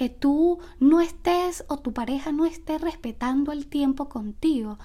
que 0.00 0.08
tú 0.08 0.58
no 0.78 1.02
estés 1.02 1.62
o 1.68 1.76
tu 1.76 1.92
pareja 1.92 2.32
no 2.32 2.46
esté 2.46 2.78
respetando 2.78 3.52
el 3.52 3.66
tiempo 3.66 4.08
contigo. 4.08 4.78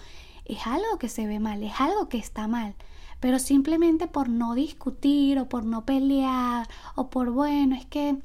Es 0.43 0.67
algo 0.67 0.99
que 0.99 1.07
se 1.07 1.25
ve 1.25 1.39
mal, 1.39 1.63
es 1.63 1.79
algo 1.79 2.09
que 2.09 2.17
está 2.17 2.49
mal. 2.49 2.75
Pero 3.21 3.39
simplemente 3.39 4.07
por 4.07 4.27
no 4.27 4.55
discutir 4.55 5.39
o 5.39 5.47
por 5.47 5.63
no 5.63 5.85
pelear 5.85 6.67
o 6.95 7.09
por, 7.09 7.31
bueno, 7.31 7.77
es 7.77 7.85
que 7.85 8.17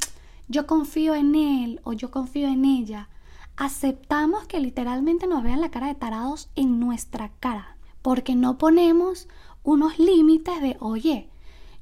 yo 0.48 0.66
confío 0.66 1.14
en 1.14 1.36
él 1.36 1.80
o 1.84 1.92
yo 1.92 2.10
confío 2.10 2.48
en 2.48 2.64
ella. 2.64 3.08
aceptamos 3.56 4.48
que 4.48 4.58
literalmente 4.58 5.28
nos 5.28 5.44
vean 5.44 5.60
la 5.60 5.70
cara 5.70 5.86
de 5.86 5.94
tarados 5.94 6.48
en 6.56 6.80
nuestra 6.80 7.30
cara, 7.38 7.76
porque 8.02 8.34
no 8.34 8.58
ponemos 8.58 9.28
unos 9.62 10.00
límites 10.00 10.60
de, 10.60 10.76
oye, 10.80 11.29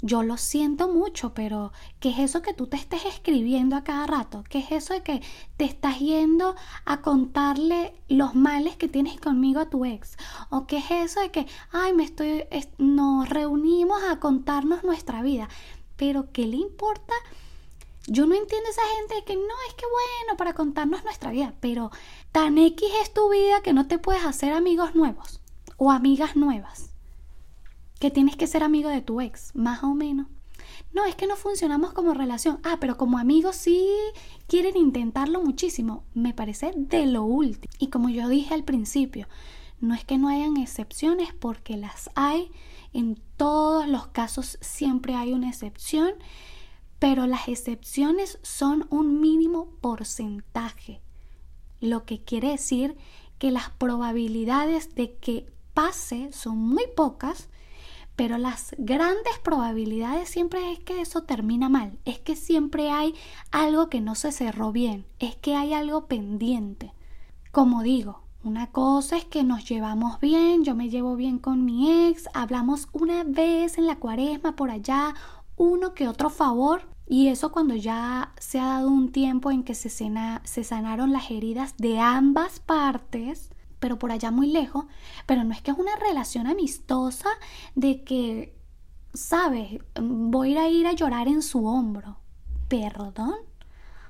yo 0.00 0.22
lo 0.22 0.36
siento 0.36 0.88
mucho, 0.88 1.34
pero 1.34 1.72
¿qué 1.98 2.10
es 2.10 2.18
eso 2.20 2.40
que 2.40 2.54
tú 2.54 2.68
te 2.68 2.76
estés 2.76 3.04
escribiendo 3.04 3.74
a 3.74 3.82
cada 3.82 4.06
rato? 4.06 4.44
¿Qué 4.48 4.60
es 4.60 4.70
eso 4.70 4.94
de 4.94 5.02
que 5.02 5.22
te 5.56 5.64
estás 5.64 5.98
yendo 5.98 6.54
a 6.84 7.00
contarle 7.00 7.94
los 8.08 8.34
males 8.36 8.76
que 8.76 8.88
tienes 8.88 9.20
conmigo 9.20 9.60
a 9.60 9.70
tu 9.70 9.84
ex? 9.84 10.16
¿O 10.50 10.66
qué 10.66 10.78
es 10.78 10.90
eso 10.90 11.20
de 11.20 11.30
que, 11.30 11.46
ay, 11.72 11.94
me 11.94 12.04
estoy, 12.04 12.44
nos 12.78 13.28
reunimos 13.28 14.00
a 14.04 14.20
contarnos 14.20 14.84
nuestra 14.84 15.22
vida? 15.22 15.48
Pero 15.96 16.30
¿qué 16.32 16.46
le 16.46 16.56
importa? 16.58 17.14
Yo 18.06 18.26
no 18.26 18.36
entiendo 18.36 18.68
a 18.68 18.70
esa 18.70 18.82
gente 18.96 19.24
que 19.26 19.34
no, 19.34 19.54
es 19.68 19.74
que 19.74 19.84
bueno, 19.84 20.36
para 20.38 20.54
contarnos 20.54 21.02
nuestra 21.02 21.32
vida, 21.32 21.54
pero 21.60 21.90
tan 22.30 22.56
X 22.56 22.88
es 23.02 23.12
tu 23.12 23.30
vida 23.30 23.62
que 23.62 23.72
no 23.72 23.88
te 23.88 23.98
puedes 23.98 24.24
hacer 24.24 24.52
amigos 24.52 24.94
nuevos 24.94 25.40
o 25.76 25.90
amigas 25.90 26.36
nuevas. 26.36 26.90
Que 27.98 28.10
tienes 28.10 28.36
que 28.36 28.46
ser 28.46 28.62
amigo 28.62 28.88
de 28.88 29.02
tu 29.02 29.20
ex, 29.20 29.54
más 29.54 29.82
o 29.82 29.94
menos. 29.94 30.26
No, 30.92 31.04
es 31.04 31.14
que 31.14 31.26
no 31.26 31.36
funcionamos 31.36 31.92
como 31.92 32.14
relación. 32.14 32.60
Ah, 32.62 32.78
pero 32.80 32.96
como 32.96 33.18
amigos 33.18 33.56
sí 33.56 33.88
quieren 34.46 34.76
intentarlo 34.76 35.42
muchísimo. 35.42 36.04
Me 36.14 36.34
parece 36.34 36.72
de 36.76 37.06
lo 37.06 37.24
último. 37.24 37.72
Y 37.78 37.88
como 37.88 38.08
yo 38.08 38.28
dije 38.28 38.54
al 38.54 38.64
principio, 38.64 39.28
no 39.80 39.94
es 39.94 40.04
que 40.04 40.18
no 40.18 40.28
hayan 40.28 40.56
excepciones 40.56 41.32
porque 41.32 41.76
las 41.76 42.10
hay. 42.14 42.50
En 42.92 43.20
todos 43.36 43.86
los 43.86 44.08
casos 44.08 44.58
siempre 44.60 45.14
hay 45.14 45.32
una 45.32 45.48
excepción 45.48 46.14
pero 46.98 47.26
las 47.26 47.48
excepciones 47.48 48.38
son 48.42 48.86
un 48.90 49.20
mínimo 49.20 49.68
porcentaje, 49.80 51.00
lo 51.80 52.04
que 52.04 52.22
quiere 52.22 52.50
decir 52.50 52.96
que 53.38 53.52
las 53.52 53.70
probabilidades 53.70 54.94
de 54.96 55.14
que 55.16 55.46
pase 55.74 56.32
son 56.32 56.58
muy 56.58 56.84
pocas, 56.96 57.48
pero 58.18 58.36
las 58.36 58.74
grandes 58.78 59.38
probabilidades 59.44 60.28
siempre 60.28 60.72
es 60.72 60.80
que 60.80 61.00
eso 61.00 61.22
termina 61.22 61.68
mal, 61.68 62.00
es 62.04 62.18
que 62.18 62.34
siempre 62.34 62.90
hay 62.90 63.14
algo 63.52 63.88
que 63.88 64.00
no 64.00 64.16
se 64.16 64.32
cerró 64.32 64.72
bien, 64.72 65.06
es 65.20 65.36
que 65.36 65.54
hay 65.54 65.72
algo 65.72 66.06
pendiente. 66.06 66.92
Como 67.52 67.84
digo, 67.84 68.24
una 68.42 68.72
cosa 68.72 69.16
es 69.16 69.24
que 69.24 69.44
nos 69.44 69.68
llevamos 69.68 70.18
bien, 70.18 70.64
yo 70.64 70.74
me 70.74 70.90
llevo 70.90 71.14
bien 71.14 71.38
con 71.38 71.64
mi 71.64 72.08
ex, 72.08 72.28
hablamos 72.34 72.88
una 72.90 73.22
vez 73.22 73.78
en 73.78 73.86
la 73.86 74.00
cuaresma 74.00 74.56
por 74.56 74.72
allá 74.72 75.14
uno 75.56 75.94
que 75.94 76.08
otro 76.08 76.28
favor 76.28 76.88
y 77.06 77.28
eso 77.28 77.52
cuando 77.52 77.76
ya 77.76 78.32
se 78.40 78.58
ha 78.58 78.66
dado 78.66 78.88
un 78.88 79.12
tiempo 79.12 79.52
en 79.52 79.62
que 79.62 79.76
se, 79.76 79.90
se 79.90 80.64
sanaron 80.64 81.12
las 81.12 81.30
heridas 81.30 81.76
de 81.76 82.00
ambas 82.00 82.58
partes, 82.58 83.52
pero 83.78 83.98
por 83.98 84.12
allá 84.12 84.30
muy 84.30 84.48
lejos, 84.48 84.86
pero 85.26 85.44
no 85.44 85.52
es 85.52 85.62
que 85.62 85.70
es 85.70 85.78
una 85.78 85.96
relación 85.96 86.46
amistosa 86.46 87.28
de 87.74 88.04
que, 88.04 88.56
sabes, 89.14 89.80
voy 90.00 90.56
a 90.56 90.68
ir 90.68 90.86
a 90.86 90.92
llorar 90.92 91.28
en 91.28 91.42
su 91.42 91.66
hombro. 91.66 92.18
Perdón. 92.68 93.36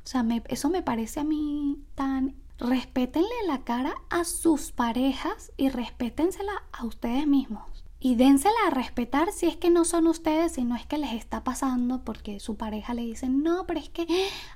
O 0.04 0.10
sea, 0.10 0.24
eso 0.48 0.70
me 0.70 0.82
parece 0.82 1.20
a 1.20 1.24
mí 1.24 1.78
tan... 1.94 2.36
Respétenle 2.60 3.28
la 3.46 3.62
cara 3.62 3.94
a 4.10 4.24
sus 4.24 4.72
parejas 4.72 5.52
y 5.56 5.68
respétensela 5.68 6.64
a 6.72 6.86
ustedes 6.86 7.24
mismos 7.24 7.77
y 8.00 8.14
dénsela 8.14 8.56
a 8.66 8.70
respetar 8.70 9.32
si 9.32 9.46
es 9.46 9.56
que 9.56 9.70
no 9.70 9.84
son 9.84 10.06
ustedes 10.06 10.56
y 10.56 10.64
no 10.64 10.76
es 10.76 10.86
que 10.86 10.98
les 10.98 11.14
está 11.14 11.42
pasando 11.42 12.04
porque 12.04 12.38
su 12.38 12.56
pareja 12.56 12.94
le 12.94 13.02
dice, 13.02 13.28
no, 13.28 13.66
pero 13.66 13.80
es 13.80 13.88
que, 13.88 14.06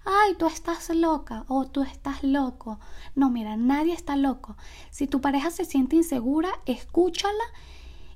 ay, 0.04 0.34
tú 0.38 0.46
estás 0.46 0.88
loca 0.90 1.44
o 1.48 1.66
tú 1.66 1.82
estás 1.82 2.22
loco. 2.22 2.78
No, 3.16 3.30
mira, 3.30 3.56
nadie 3.56 3.94
está 3.94 4.14
loco. 4.14 4.56
Si 4.90 5.08
tu 5.08 5.20
pareja 5.20 5.50
se 5.50 5.64
siente 5.64 5.96
insegura, 5.96 6.50
escúchala 6.66 7.44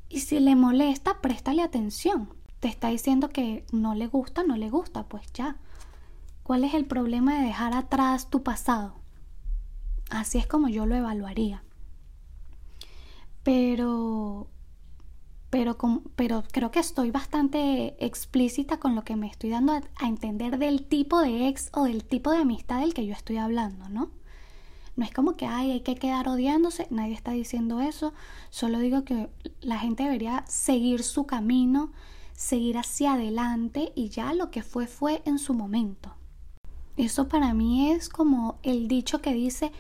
y 0.08 0.20
si 0.20 0.38
le 0.38 0.54
molesta, 0.54 1.20
préstale 1.20 1.62
atención. 1.62 2.32
Te 2.60 2.68
está 2.68 2.88
diciendo 2.88 3.28
que 3.28 3.66
no 3.72 3.94
le 3.94 4.06
gusta, 4.06 4.44
no 4.44 4.56
le 4.56 4.70
gusta, 4.70 5.08
pues 5.08 5.32
ya. 5.32 5.56
¿Cuál 6.44 6.62
es 6.62 6.74
el 6.74 6.86
problema 6.86 7.40
de 7.40 7.46
dejar 7.46 7.74
atrás 7.74 8.30
tu 8.30 8.44
pasado? 8.44 8.94
Así 10.08 10.38
es 10.38 10.46
como 10.46 10.68
yo 10.68 10.86
lo 10.86 10.94
evaluaría. 10.94 11.64
Pero 13.42 14.48
pero, 15.50 15.76
pero 16.16 16.42
creo 16.50 16.70
que 16.70 16.80
estoy 16.80 17.10
bastante 17.10 17.96
explícita 18.04 18.78
con 18.78 18.94
lo 18.94 19.04
que 19.04 19.16
me 19.16 19.28
estoy 19.28 19.50
dando 19.50 19.72
a, 19.72 20.06
entender 20.06 20.58
del 20.58 20.84
tipo 20.86 21.20
de 21.20 21.48
ex 21.48 21.70
o 21.72 21.84
del 21.84 22.04
tipo 22.04 22.30
de 22.32 22.38
amistad 22.38 22.80
del 22.80 22.94
que 22.94 23.06
yo 23.06 23.12
estoy 23.12 23.36
hablando, 23.36 23.88
¿no? 23.88 24.10
No 24.96 25.04
es 25.04 25.12
como 25.12 25.36
que 25.36 25.46
Ay, 25.46 25.72
hay 25.72 25.80
que 25.80 25.96
quedar 25.96 26.28
odiándose, 26.28 26.86
nadie 26.90 27.14
está 27.14 27.32
diciendo 27.32 27.80
eso, 27.80 28.14
solo 28.50 28.78
digo 28.78 29.04
que 29.04 29.28
la 29.60 29.78
gente 29.78 30.04
debería 30.04 30.44
seguir 30.48 31.02
su 31.02 31.26
camino, 31.26 31.92
seguir 32.32 32.78
hacia 32.78 33.14
adelante 33.14 33.92
y 33.94 34.08
ya 34.08 34.34
lo 34.34 34.50
que 34.50 34.62
fue 34.62 34.86
fue 34.86 35.22
en 35.26 35.38
su 35.38 35.54
momento. 35.54 36.14
Eso 36.96 37.28
para 37.28 37.52
mí 37.52 37.90
es 37.90 38.08
como 38.08 38.58
el 38.62 38.88
dicho 38.88 39.20
que 39.20 39.34
dice, 39.34 39.70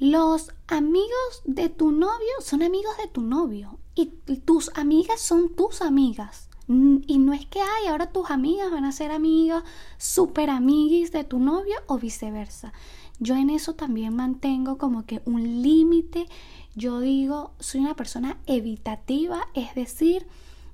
los 0.00 0.50
amigos 0.66 1.42
de 1.44 1.68
tu 1.68 1.92
novio 1.92 2.32
son 2.40 2.62
amigos 2.62 2.96
de 2.96 3.06
tu 3.06 3.20
novio 3.20 3.78
y 3.94 4.06
tus 4.46 4.70
amigas 4.74 5.20
son 5.20 5.54
tus 5.54 5.82
amigas. 5.82 6.48
Y 6.68 7.18
no 7.18 7.34
es 7.34 7.44
que, 7.44 7.60
ay, 7.60 7.88
ahora 7.88 8.10
tus 8.10 8.30
amigas 8.30 8.70
van 8.70 8.86
a 8.86 8.92
ser 8.92 9.10
amigas, 9.10 9.62
super 9.98 10.48
amiguis 10.48 11.12
de 11.12 11.24
tu 11.24 11.38
novio 11.38 11.74
o 11.86 11.98
viceversa. 11.98 12.72
Yo 13.18 13.36
en 13.36 13.50
eso 13.50 13.74
también 13.74 14.16
mantengo 14.16 14.78
como 14.78 15.04
que 15.04 15.20
un 15.26 15.60
límite. 15.60 16.28
Yo 16.74 17.00
digo, 17.00 17.52
soy 17.58 17.82
una 17.82 17.94
persona 17.94 18.38
evitativa, 18.46 19.48
es 19.52 19.74
decir, 19.74 20.26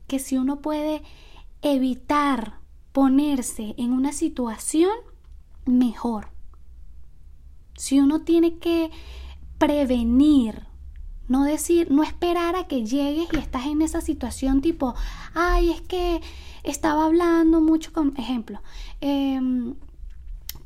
que 0.06 0.20
si 0.20 0.36
uno 0.36 0.60
puede 0.60 1.02
evitar 1.62 2.60
ponerse 2.92 3.74
en 3.76 3.92
una 3.92 4.12
situación, 4.12 4.92
mejor. 5.64 6.35
Si 7.76 8.00
uno 8.00 8.22
tiene 8.22 8.58
que 8.58 8.90
prevenir, 9.58 10.66
no 11.28 11.44
decir, 11.44 11.90
no 11.90 12.02
esperar 12.02 12.56
a 12.56 12.64
que 12.64 12.84
llegues 12.84 13.28
y 13.32 13.36
estás 13.36 13.66
en 13.66 13.82
esa 13.82 14.00
situación 14.00 14.60
tipo, 14.60 14.94
ay, 15.34 15.70
es 15.70 15.80
que 15.80 16.20
estaba 16.62 17.04
hablando 17.04 17.60
mucho 17.60 17.92
con, 17.92 18.16
ejemplo, 18.16 18.60
eh, 19.00 19.40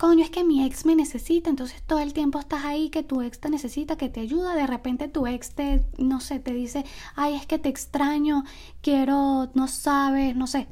coño, 0.00 0.24
es 0.24 0.30
que 0.30 0.44
mi 0.44 0.64
ex 0.64 0.86
me 0.86 0.96
necesita, 0.96 1.50
entonces 1.50 1.82
todo 1.82 1.98
el 1.98 2.14
tiempo 2.14 2.38
estás 2.38 2.64
ahí, 2.64 2.88
que 2.88 3.02
tu 3.02 3.20
ex 3.20 3.38
te 3.38 3.50
necesita, 3.50 3.96
que 3.96 4.08
te 4.08 4.20
ayuda, 4.20 4.54
de 4.54 4.66
repente 4.66 5.08
tu 5.08 5.26
ex 5.26 5.54
te, 5.54 5.84
no 5.98 6.20
sé, 6.20 6.40
te 6.40 6.54
dice, 6.54 6.86
ay, 7.16 7.34
es 7.34 7.44
que 7.44 7.58
te 7.58 7.68
extraño, 7.68 8.44
quiero, 8.80 9.50
no 9.52 9.68
sabes, 9.68 10.34
no 10.34 10.46
sé, 10.46 10.68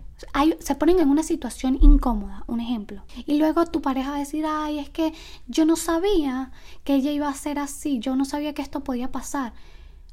se 0.60 0.74
ponen 0.76 0.98
en 1.00 1.10
una 1.10 1.22
situación 1.22 1.76
incómoda, 1.82 2.42
un 2.46 2.60
ejemplo. 2.60 3.02
Y 3.26 3.38
luego 3.38 3.66
tu 3.66 3.82
pareja 3.82 4.12
va 4.12 4.16
a 4.16 4.20
decir, 4.20 4.46
ay, 4.48 4.78
es 4.78 4.88
que 4.88 5.12
yo 5.46 5.66
no 5.66 5.76
sabía 5.76 6.50
que 6.84 6.94
ella 6.94 7.12
iba 7.12 7.28
a 7.28 7.34
ser 7.34 7.58
así, 7.58 7.98
yo 7.98 8.16
no 8.16 8.24
sabía 8.24 8.54
que 8.54 8.62
esto 8.62 8.82
podía 8.82 9.12
pasar. 9.12 9.52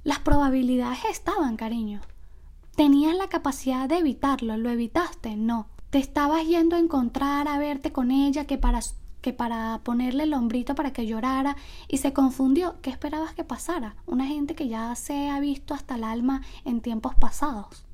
Las 0.03 0.19
probabilidades 0.19 1.05
estaban, 1.09 1.55
cariño. 1.55 2.01
Tenías 2.75 3.15
la 3.15 3.29
capacidad 3.29 3.87
de 3.87 3.99
evitarlo, 3.99 4.57
¿lo 4.57 4.69
evitaste? 4.69 5.37
No. 5.37 5.69
Te 5.89 5.99
estabas 5.99 6.45
yendo 6.45 6.75
a 6.75 6.79
encontrar, 6.79 7.47
a 7.47 7.57
verte 7.57 7.93
con 7.93 8.11
ella, 8.11 8.45
que 8.45 8.57
para, 8.57 8.81
que 9.25 9.33
para 9.33 9.79
ponerle 9.79 10.25
el 10.25 10.35
hombrito 10.35 10.75
para 10.75 10.93
que 10.93 11.07
llorara 11.07 11.57
y 11.87 11.97
se 11.97 12.13
confundió. 12.13 12.75
¿Qué 12.83 12.91
esperabas 12.91 13.33
que 13.33 13.43
pasara? 13.43 13.95
Una 14.05 14.27
gente 14.27 14.53
que 14.53 14.67
ya 14.67 14.93
se 14.93 15.29
ha 15.29 15.39
visto 15.39 15.73
hasta 15.73 15.95
el 15.95 16.03
alma 16.03 16.43
en 16.63 16.79
tiempos 16.79 17.15
pasados. 17.15 17.85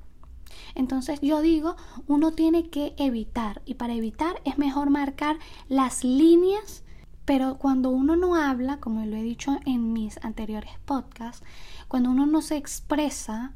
Entonces 0.76 1.22
yo 1.22 1.40
digo, 1.40 1.78
uno 2.06 2.34
tiene 2.34 2.70
que 2.70 2.96
evitar 2.98 3.62
y 3.66 3.76
para 3.76 3.94
evitar 3.94 4.42
es 4.44 4.58
mejor 4.58 4.90
marcar 4.90 5.38
las 5.70 6.04
líneas, 6.04 6.84
pero 7.24 7.58
cuando 7.58 7.92
uno 7.92 8.18
no 8.18 8.36
habla, 8.36 8.82
como 8.82 9.06
lo 9.06 9.16
he 9.16 9.24
dicho 9.24 9.58
en 9.66 9.94
mis 9.94 10.22
anteriores 10.26 10.74
podcasts, 10.84 11.46
cuando 11.88 12.12
uno 12.12 12.26
no 12.26 12.42
se 12.42 12.58
expresa, 12.58 13.54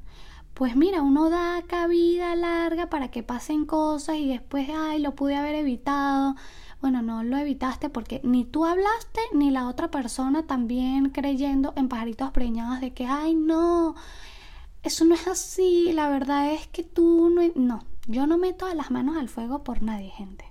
pues 0.54 0.78
mira, 0.78 1.02
uno 1.02 1.30
da 1.30 1.62
cabida 1.68 2.34
larga 2.38 2.90
para 2.90 3.12
que 3.12 3.22
pasen 3.22 3.66
cosas 3.66 4.16
y 4.16 4.30
después, 4.30 4.70
ay, 4.74 5.02
lo 5.02 5.14
pude 5.14 5.36
haber 5.36 5.56
evitado. 5.56 6.36
Bueno, 6.82 7.02
no 7.02 7.24
lo 7.24 7.38
evitaste 7.38 7.90
porque 7.90 8.22
ni 8.24 8.46
tú 8.46 8.66
hablaste 8.66 9.22
ni 9.34 9.50
la 9.52 9.68
otra 9.68 9.90
persona 9.90 10.46
también 10.46 11.10
creyendo 11.10 11.74
en 11.76 11.90
pajaritos 11.90 12.32
preñados 12.32 12.82
de 12.82 12.94
que, 12.94 13.06
ay, 13.06 13.36
no, 13.36 13.96
eso 14.84 15.04
no 15.06 15.16
es 15.16 15.28
así, 15.28 15.92
la 15.94 16.10
verdad 16.10 16.52
es 16.52 16.68
que 16.68 16.84
tú 16.84 17.30
no... 17.30 17.42
No, 17.56 17.84
yo 18.08 18.28
no 18.28 18.38
meto 18.38 18.72
las 18.74 18.92
manos 18.92 19.18
al 19.18 19.30
fuego 19.30 19.64
por 19.64 19.82
nadie, 19.82 20.12
gente. 20.12 20.46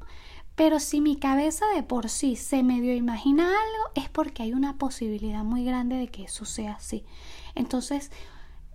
Pero 0.57 0.81
si 0.81 1.01
mi 1.01 1.17
cabeza 1.17 1.67
de 1.75 1.83
por 1.83 2.09
sí 2.09 2.37
se 2.37 2.63
medio 2.63 2.95
imagina 2.95 3.45
algo, 3.45 3.91
es 3.95 4.09
porque 4.09 4.43
hay 4.43 4.53
una 4.53 4.79
posibilidad 4.79 5.45
muy 5.45 5.65
grande 5.65 5.97
de 5.97 6.09
que 6.09 6.25
eso 6.25 6.45
sea 6.45 6.75
así. 6.75 7.05
Entonces, 7.55 8.11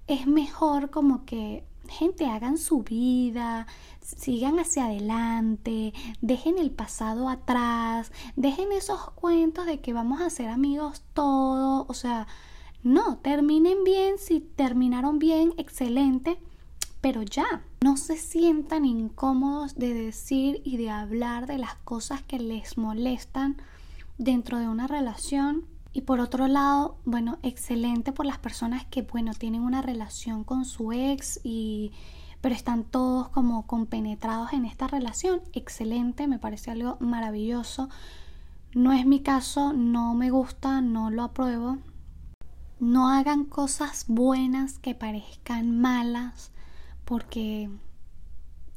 es 0.07 0.27
mejor 0.27 0.89
como 0.89 1.25
que 1.25 1.65
gente, 1.89 2.25
hagan 2.25 2.57
su 2.57 2.83
vida, 2.83 3.67
sigan 4.01 4.59
hacia 4.59 4.85
adelante, 4.85 5.93
dejen 6.21 6.57
el 6.57 6.71
pasado 6.71 7.29
atrás, 7.29 8.11
dejen 8.35 8.71
esos 8.71 9.11
cuentos 9.11 9.65
de 9.65 9.79
que 9.79 9.93
vamos 9.93 10.21
a 10.21 10.29
ser 10.29 10.49
amigos 10.49 11.03
todos, 11.13 11.85
o 11.87 11.93
sea, 11.93 12.27
no, 12.83 13.17
terminen 13.17 13.83
bien, 13.83 14.17
si 14.17 14.39
terminaron 14.39 15.19
bien, 15.19 15.53
excelente, 15.57 16.39
pero 17.01 17.21
ya, 17.23 17.63
no 17.81 17.97
se 17.97 18.17
sientan 18.17 18.85
incómodos 18.85 19.75
de 19.75 19.93
decir 19.93 20.61
y 20.63 20.77
de 20.77 20.89
hablar 20.89 21.45
de 21.47 21.57
las 21.57 21.75
cosas 21.75 22.21
que 22.23 22.39
les 22.39 22.77
molestan 22.77 23.57
dentro 24.17 24.59
de 24.59 24.67
una 24.67 24.87
relación. 24.87 25.65
Y 25.91 26.01
por 26.01 26.19
otro 26.19 26.47
lado, 26.47 26.97
bueno, 27.05 27.39
excelente 27.41 28.11
por 28.11 28.25
las 28.25 28.37
personas 28.37 28.85
que, 28.85 29.01
bueno, 29.01 29.33
tienen 29.33 29.61
una 29.61 29.81
relación 29.81 30.43
con 30.43 30.65
su 30.65 30.91
ex 30.91 31.39
y 31.43 31.91
pero 32.41 32.55
están 32.55 32.85
todos 32.85 33.29
como 33.29 33.67
compenetrados 33.67 34.53
en 34.53 34.65
esta 34.65 34.87
relación. 34.87 35.41
Excelente, 35.53 36.27
me 36.27 36.39
parece 36.39 36.71
algo 36.71 36.97
maravilloso. 36.99 37.89
No 38.73 38.93
es 38.93 39.05
mi 39.05 39.19
caso, 39.21 39.73
no 39.73 40.13
me 40.13 40.29
gusta, 40.29 40.81
no 40.81 41.09
lo 41.09 41.23
apruebo. 41.23 41.79
No 42.79 43.09
hagan 43.09 43.43
cosas 43.43 44.05
buenas 44.07 44.79
que 44.79 44.95
parezcan 44.95 45.81
malas 45.81 46.51
porque 47.03 47.69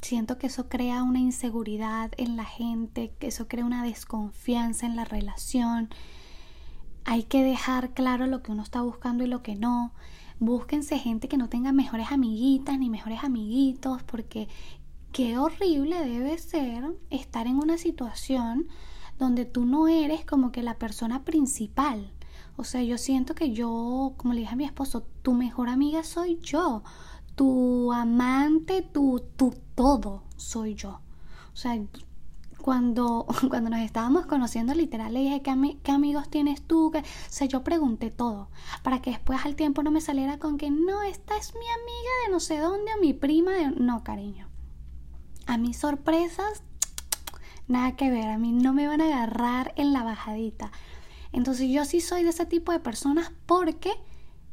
siento 0.00 0.38
que 0.38 0.48
eso 0.48 0.68
crea 0.68 1.04
una 1.04 1.20
inseguridad 1.20 2.10
en 2.16 2.36
la 2.36 2.44
gente, 2.44 3.14
que 3.20 3.28
eso 3.28 3.46
crea 3.46 3.64
una 3.64 3.84
desconfianza 3.84 4.86
en 4.86 4.96
la 4.96 5.04
relación. 5.04 5.90
Hay 7.04 7.24
que 7.24 7.42
dejar 7.42 7.90
claro 7.90 8.26
lo 8.26 8.42
que 8.42 8.52
uno 8.52 8.62
está 8.62 8.82
buscando 8.82 9.24
y 9.24 9.26
lo 9.26 9.42
que 9.42 9.56
no. 9.56 9.92
Búsquense 10.38 10.98
gente 10.98 11.28
que 11.28 11.36
no 11.36 11.48
tenga 11.48 11.72
mejores 11.72 12.10
amiguitas 12.10 12.78
ni 12.78 12.90
mejores 12.90 13.22
amiguitos, 13.22 14.02
porque 14.02 14.48
qué 15.12 15.38
horrible 15.38 16.04
debe 16.04 16.38
ser 16.38 16.84
estar 17.10 17.46
en 17.46 17.58
una 17.58 17.78
situación 17.78 18.66
donde 19.18 19.44
tú 19.44 19.66
no 19.66 19.88
eres 19.88 20.24
como 20.24 20.52
que 20.52 20.62
la 20.62 20.78
persona 20.78 21.24
principal. 21.24 22.12
O 22.56 22.64
sea, 22.64 22.82
yo 22.82 22.98
siento 22.98 23.34
que 23.34 23.52
yo, 23.52 24.14
como 24.16 24.34
le 24.34 24.40
dije 24.40 24.52
a 24.52 24.56
mi 24.56 24.64
esposo, 24.64 25.06
tu 25.22 25.32
mejor 25.32 25.68
amiga 25.68 26.02
soy 26.04 26.38
yo, 26.40 26.82
tu 27.34 27.92
amante, 27.92 28.82
tu, 28.82 29.22
tu 29.36 29.54
todo 29.74 30.22
soy 30.36 30.74
yo. 30.74 31.00
O 31.52 31.56
sea, 31.56 31.78
cuando, 32.62 33.26
cuando 33.48 33.70
nos 33.70 33.80
estábamos 33.80 34.26
conociendo, 34.26 34.74
literal, 34.74 35.12
le 35.12 35.20
dije, 35.20 35.42
¿qué, 35.42 35.78
qué 35.82 35.92
amigos 35.92 36.30
tienes 36.30 36.62
tú? 36.62 36.92
O 36.94 37.02
sea, 37.28 37.46
yo 37.46 37.62
pregunté 37.62 38.10
todo, 38.10 38.48
para 38.82 39.02
que 39.02 39.10
después 39.10 39.44
al 39.44 39.56
tiempo 39.56 39.82
no 39.82 39.90
me 39.90 40.00
saliera 40.00 40.38
con 40.38 40.56
que, 40.56 40.70
no, 40.70 41.02
esta 41.02 41.36
es 41.36 41.54
mi 41.54 41.66
amiga 41.66 42.10
de 42.26 42.32
no 42.32 42.40
sé 42.40 42.58
dónde 42.58 42.92
o 42.96 43.00
mi 43.00 43.12
prima 43.12 43.52
de... 43.52 43.70
No, 43.72 44.02
cariño. 44.02 44.48
A 45.46 45.58
mis 45.58 45.76
sorpresas, 45.76 46.62
nada 47.68 47.96
que 47.96 48.10
ver, 48.10 48.28
a 48.30 48.38
mí 48.38 48.52
no 48.52 48.72
me 48.72 48.86
van 48.86 49.00
a 49.00 49.06
agarrar 49.06 49.74
en 49.76 49.92
la 49.92 50.02
bajadita. 50.04 50.72
Entonces 51.32 51.68
yo 51.70 51.84
sí 51.84 52.00
soy 52.00 52.22
de 52.22 52.30
ese 52.30 52.46
tipo 52.46 52.72
de 52.72 52.80
personas 52.80 53.32
porque 53.46 53.92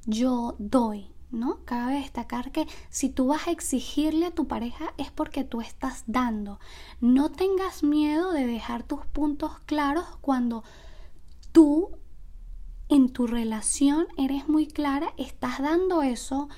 yo 0.05 0.55
doy, 0.57 1.11
¿no? 1.31 1.63
Cabe 1.65 1.95
destacar 1.95 2.51
que 2.51 2.67
si 2.89 3.09
tú 3.09 3.27
vas 3.27 3.47
a 3.47 3.51
exigirle 3.51 4.25
a 4.27 4.31
tu 4.31 4.47
pareja 4.47 4.93
es 4.97 5.11
porque 5.11 5.43
tú 5.43 5.61
estás 5.61 6.03
dando. 6.07 6.59
No 7.01 7.31
tengas 7.31 7.83
miedo 7.83 8.31
de 8.31 8.47
dejar 8.47 8.83
tus 8.83 9.05
puntos 9.05 9.59
claros 9.65 10.05
cuando 10.21 10.63
tú 11.51 11.91
en 12.89 13.09
tu 13.09 13.27
relación 13.27 14.07
eres 14.17 14.47
muy 14.47 14.67
clara, 14.67 15.13
estás 15.17 15.59
dando 15.59 16.01
eso. 16.01 16.49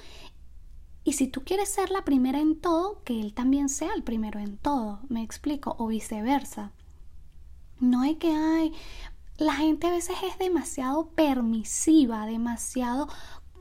Y 1.04 1.14
si 1.14 1.28
tú 1.28 1.44
quieres 1.44 1.70
ser 1.70 1.90
la 1.90 2.06
primera 2.06 2.40
en 2.40 2.60
todo, 2.60 3.02
que 3.04 3.20
él 3.20 3.34
también 3.34 3.70
sea 3.70 3.94
el 3.94 4.04
primero 4.04 4.40
en 4.40 4.58
todo, 4.58 5.02
me 5.10 5.24
explico, 5.24 5.76
o 5.80 5.88
viceversa. 5.88 6.72
No 7.80 8.02
hay 8.02 8.16
que, 8.16 8.32
hay 8.32 8.74
la 9.42 9.56
gente 9.56 9.88
a 9.88 9.92
veces 9.92 10.16
es 10.24 10.38
demasiado 10.38 11.10
permisiva, 11.10 12.28
demasiado 12.28 13.08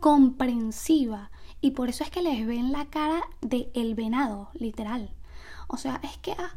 comprensiva 0.01 1.31
y 1.61 1.73
por 1.73 1.89
eso 1.89 2.05
es 2.05 2.11
que 2.11 2.23
les 2.23 2.47
ven 2.47 2.73
la 2.73 2.87
cara 2.87 3.23
de 3.41 3.71
el 3.75 3.95
venado, 3.95 4.51
literal. 4.55 5.15
O 5.69 5.77
sea, 5.77 6.01
es 6.03 6.17
que, 6.19 6.33
ah, 6.33 6.55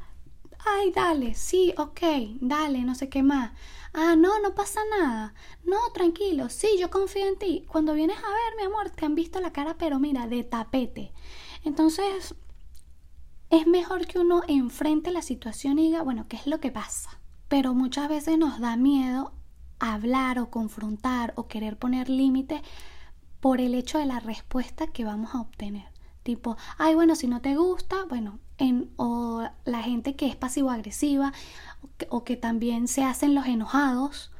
ay, 0.66 0.92
dale, 0.92 1.36
sí, 1.36 1.74
ok, 1.78 2.02
dale, 2.40 2.84
no 2.84 2.96
sé 2.96 3.10
qué 3.10 3.22
más. 3.22 3.52
Ah, 3.94 4.16
no, 4.16 4.40
no 4.40 4.56
pasa 4.56 4.80
nada. 4.98 5.34
No, 5.66 5.78
tranquilo, 5.94 6.50
sí, 6.50 6.68
yo 6.80 6.90
confío 6.90 7.28
en 7.28 7.38
ti. 7.38 7.66
Cuando 7.68 7.94
vienes 7.94 8.18
a 8.18 8.22
ver, 8.22 8.58
mi 8.58 8.64
amor, 8.64 8.90
te 8.90 9.06
han 9.06 9.14
visto 9.14 9.40
la 9.40 9.54
cara, 9.54 9.78
pero 9.78 10.00
mira, 10.00 10.28
de 10.28 10.44
tapete. 10.44 11.12
Entonces, 11.64 12.36
es 13.50 13.68
mejor 13.68 14.08
que 14.08 14.20
uno 14.20 14.42
enfrente 14.48 15.12
la 15.12 15.22
situación 15.22 15.78
y 15.78 15.88
diga, 15.88 16.02
bueno, 16.02 16.26
¿qué 16.28 16.38
es 16.38 16.48
lo 16.48 16.60
que 16.60 16.72
pasa? 16.72 17.20
Pero 17.50 17.74
muchas 17.76 18.10
veces 18.10 18.38
nos 18.38 18.60
da 18.60 18.78
miedo 18.78 19.34
hablar 19.80 20.40
o 20.40 20.50
confrontar 20.50 21.34
o 21.36 21.48
querer 21.48 21.78
poner 21.78 22.10
límites 22.10 22.62
por 23.44 23.60
el 23.60 23.76
hecho 23.76 23.98
de 23.98 24.06
la 24.06 24.22
respuesta 24.22 24.88
que 24.88 25.04
vamos 25.04 25.36
a 25.36 25.42
obtener. 25.42 25.84
Tipo, 26.24 26.56
ay, 26.78 26.96
bueno, 26.96 27.14
si 27.14 27.28
no 27.28 27.42
te 27.42 27.58
gusta, 27.58 28.06
bueno, 28.06 28.40
en, 28.58 28.90
o 28.96 29.44
la 29.66 29.84
gente 29.84 30.16
que 30.16 30.28
es 30.28 30.38
pasivo-agresiva 30.38 31.34
o 32.08 32.24
que, 32.24 32.38
también 32.38 32.88
se 32.88 33.04
hacen 33.04 33.36
los 33.36 33.46
enojados, 33.46 34.32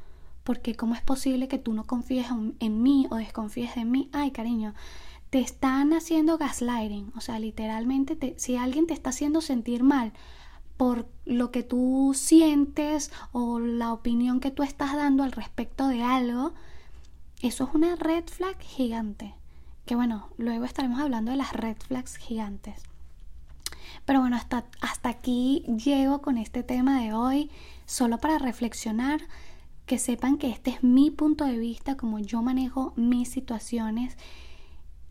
porque 0.46 0.76
cómo 0.76 0.96
es 0.96 1.02
posible 1.02 1.50
que 1.50 1.58
tú 1.58 1.74
no 1.74 1.84
confíes 1.84 2.28
en, 2.62 2.82
mí 2.82 3.06
o 3.12 3.18
desconfíes 3.18 3.76
de 3.76 3.84
mí. 3.84 4.10
Ay, 4.14 4.32
cariño, 4.32 4.74
te 5.30 5.40
están 5.40 5.92
haciendo 5.92 6.38
gaslighting, 6.38 7.12
o 7.18 7.20
sea, 7.20 7.40
literalmente, 7.40 8.36
si 8.38 8.56
alguien 8.56 8.88
te 8.88 8.94
está 8.94 9.10
haciendo 9.10 9.42
sentir 9.42 9.84
mal 9.84 10.14
por 10.78 11.10
lo 11.26 11.52
que 11.52 11.64
tú 11.64 12.14
sientes 12.16 13.12
o 13.34 13.60
la 13.60 13.92
opinión 13.92 14.40
que 14.40 14.50
tú 14.50 14.64
estás 14.64 14.96
dando 14.96 15.24
al 15.24 15.34
respecto 15.34 15.90
de 15.90 16.04
algo, 16.04 16.54
eso 17.44 17.66
es 17.66 17.76
una 17.76 17.96
red 17.96 18.24
flag 18.26 18.58
gigante. 18.60 19.36
Que 19.86 19.96
bueno, 19.96 20.30
luego 20.38 20.64
estaremos 20.64 21.00
hablando 21.00 21.32
de 21.32 21.38
las 21.38 21.52
red 21.52 21.76
flags 21.78 22.16
gigantes. 22.16 22.82
Pero 24.06 24.22
bueno, 24.22 24.38
hasta, 24.38 24.66
hasta 24.82 25.10
aquí 25.10 25.66
llego 25.68 26.22
con 26.22 26.38
este 26.38 26.64
tema 26.64 27.02
de 27.02 27.14
hoy, 27.14 27.52
solo 27.86 28.18
para 28.18 28.40
reflexionar, 28.40 29.22
que 29.86 30.00
sepan 30.00 30.38
que 30.38 30.50
este 30.50 30.72
es 30.72 30.84
mi 30.84 31.12
punto 31.12 31.44
de 31.44 31.58
vista, 31.58 31.98
como 31.98 32.20
yo 32.20 32.42
manejo 32.42 32.94
mis 32.96 33.30
situaciones 33.30 34.18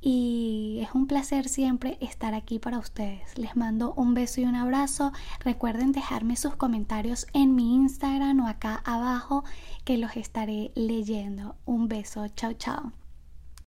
y 0.03 0.81
es 0.83 0.95
un 0.95 1.07
placer 1.07 1.49
siempre 1.49 1.97
estar 2.01 2.35
aquí 2.35 2.59
para 2.59 2.79
ustedes. 2.79 3.39
Les 3.39 3.57
mando 3.57 3.95
un 3.95 4.15
beso 4.15 4.41
y 4.41 4.45
un 4.45 4.57
abrazo. 4.57 5.13
Recuerden 5.41 5.93
dejarme 5.93 6.37
sus 6.37 6.57
comentarios 6.57 7.27
en 7.33 7.55
mi 7.55 7.77
Instagram 7.77 8.41
o 8.41 8.49
acá 8.49 8.83
abajo 8.85 9.45
que 9.85 9.99
los 9.99 10.17
estaré 10.17 10.73
leyendo. 10.75 11.55
Un 11.65 11.87
beso, 11.87 12.27
chao 12.29 12.53
chao. 12.55 12.93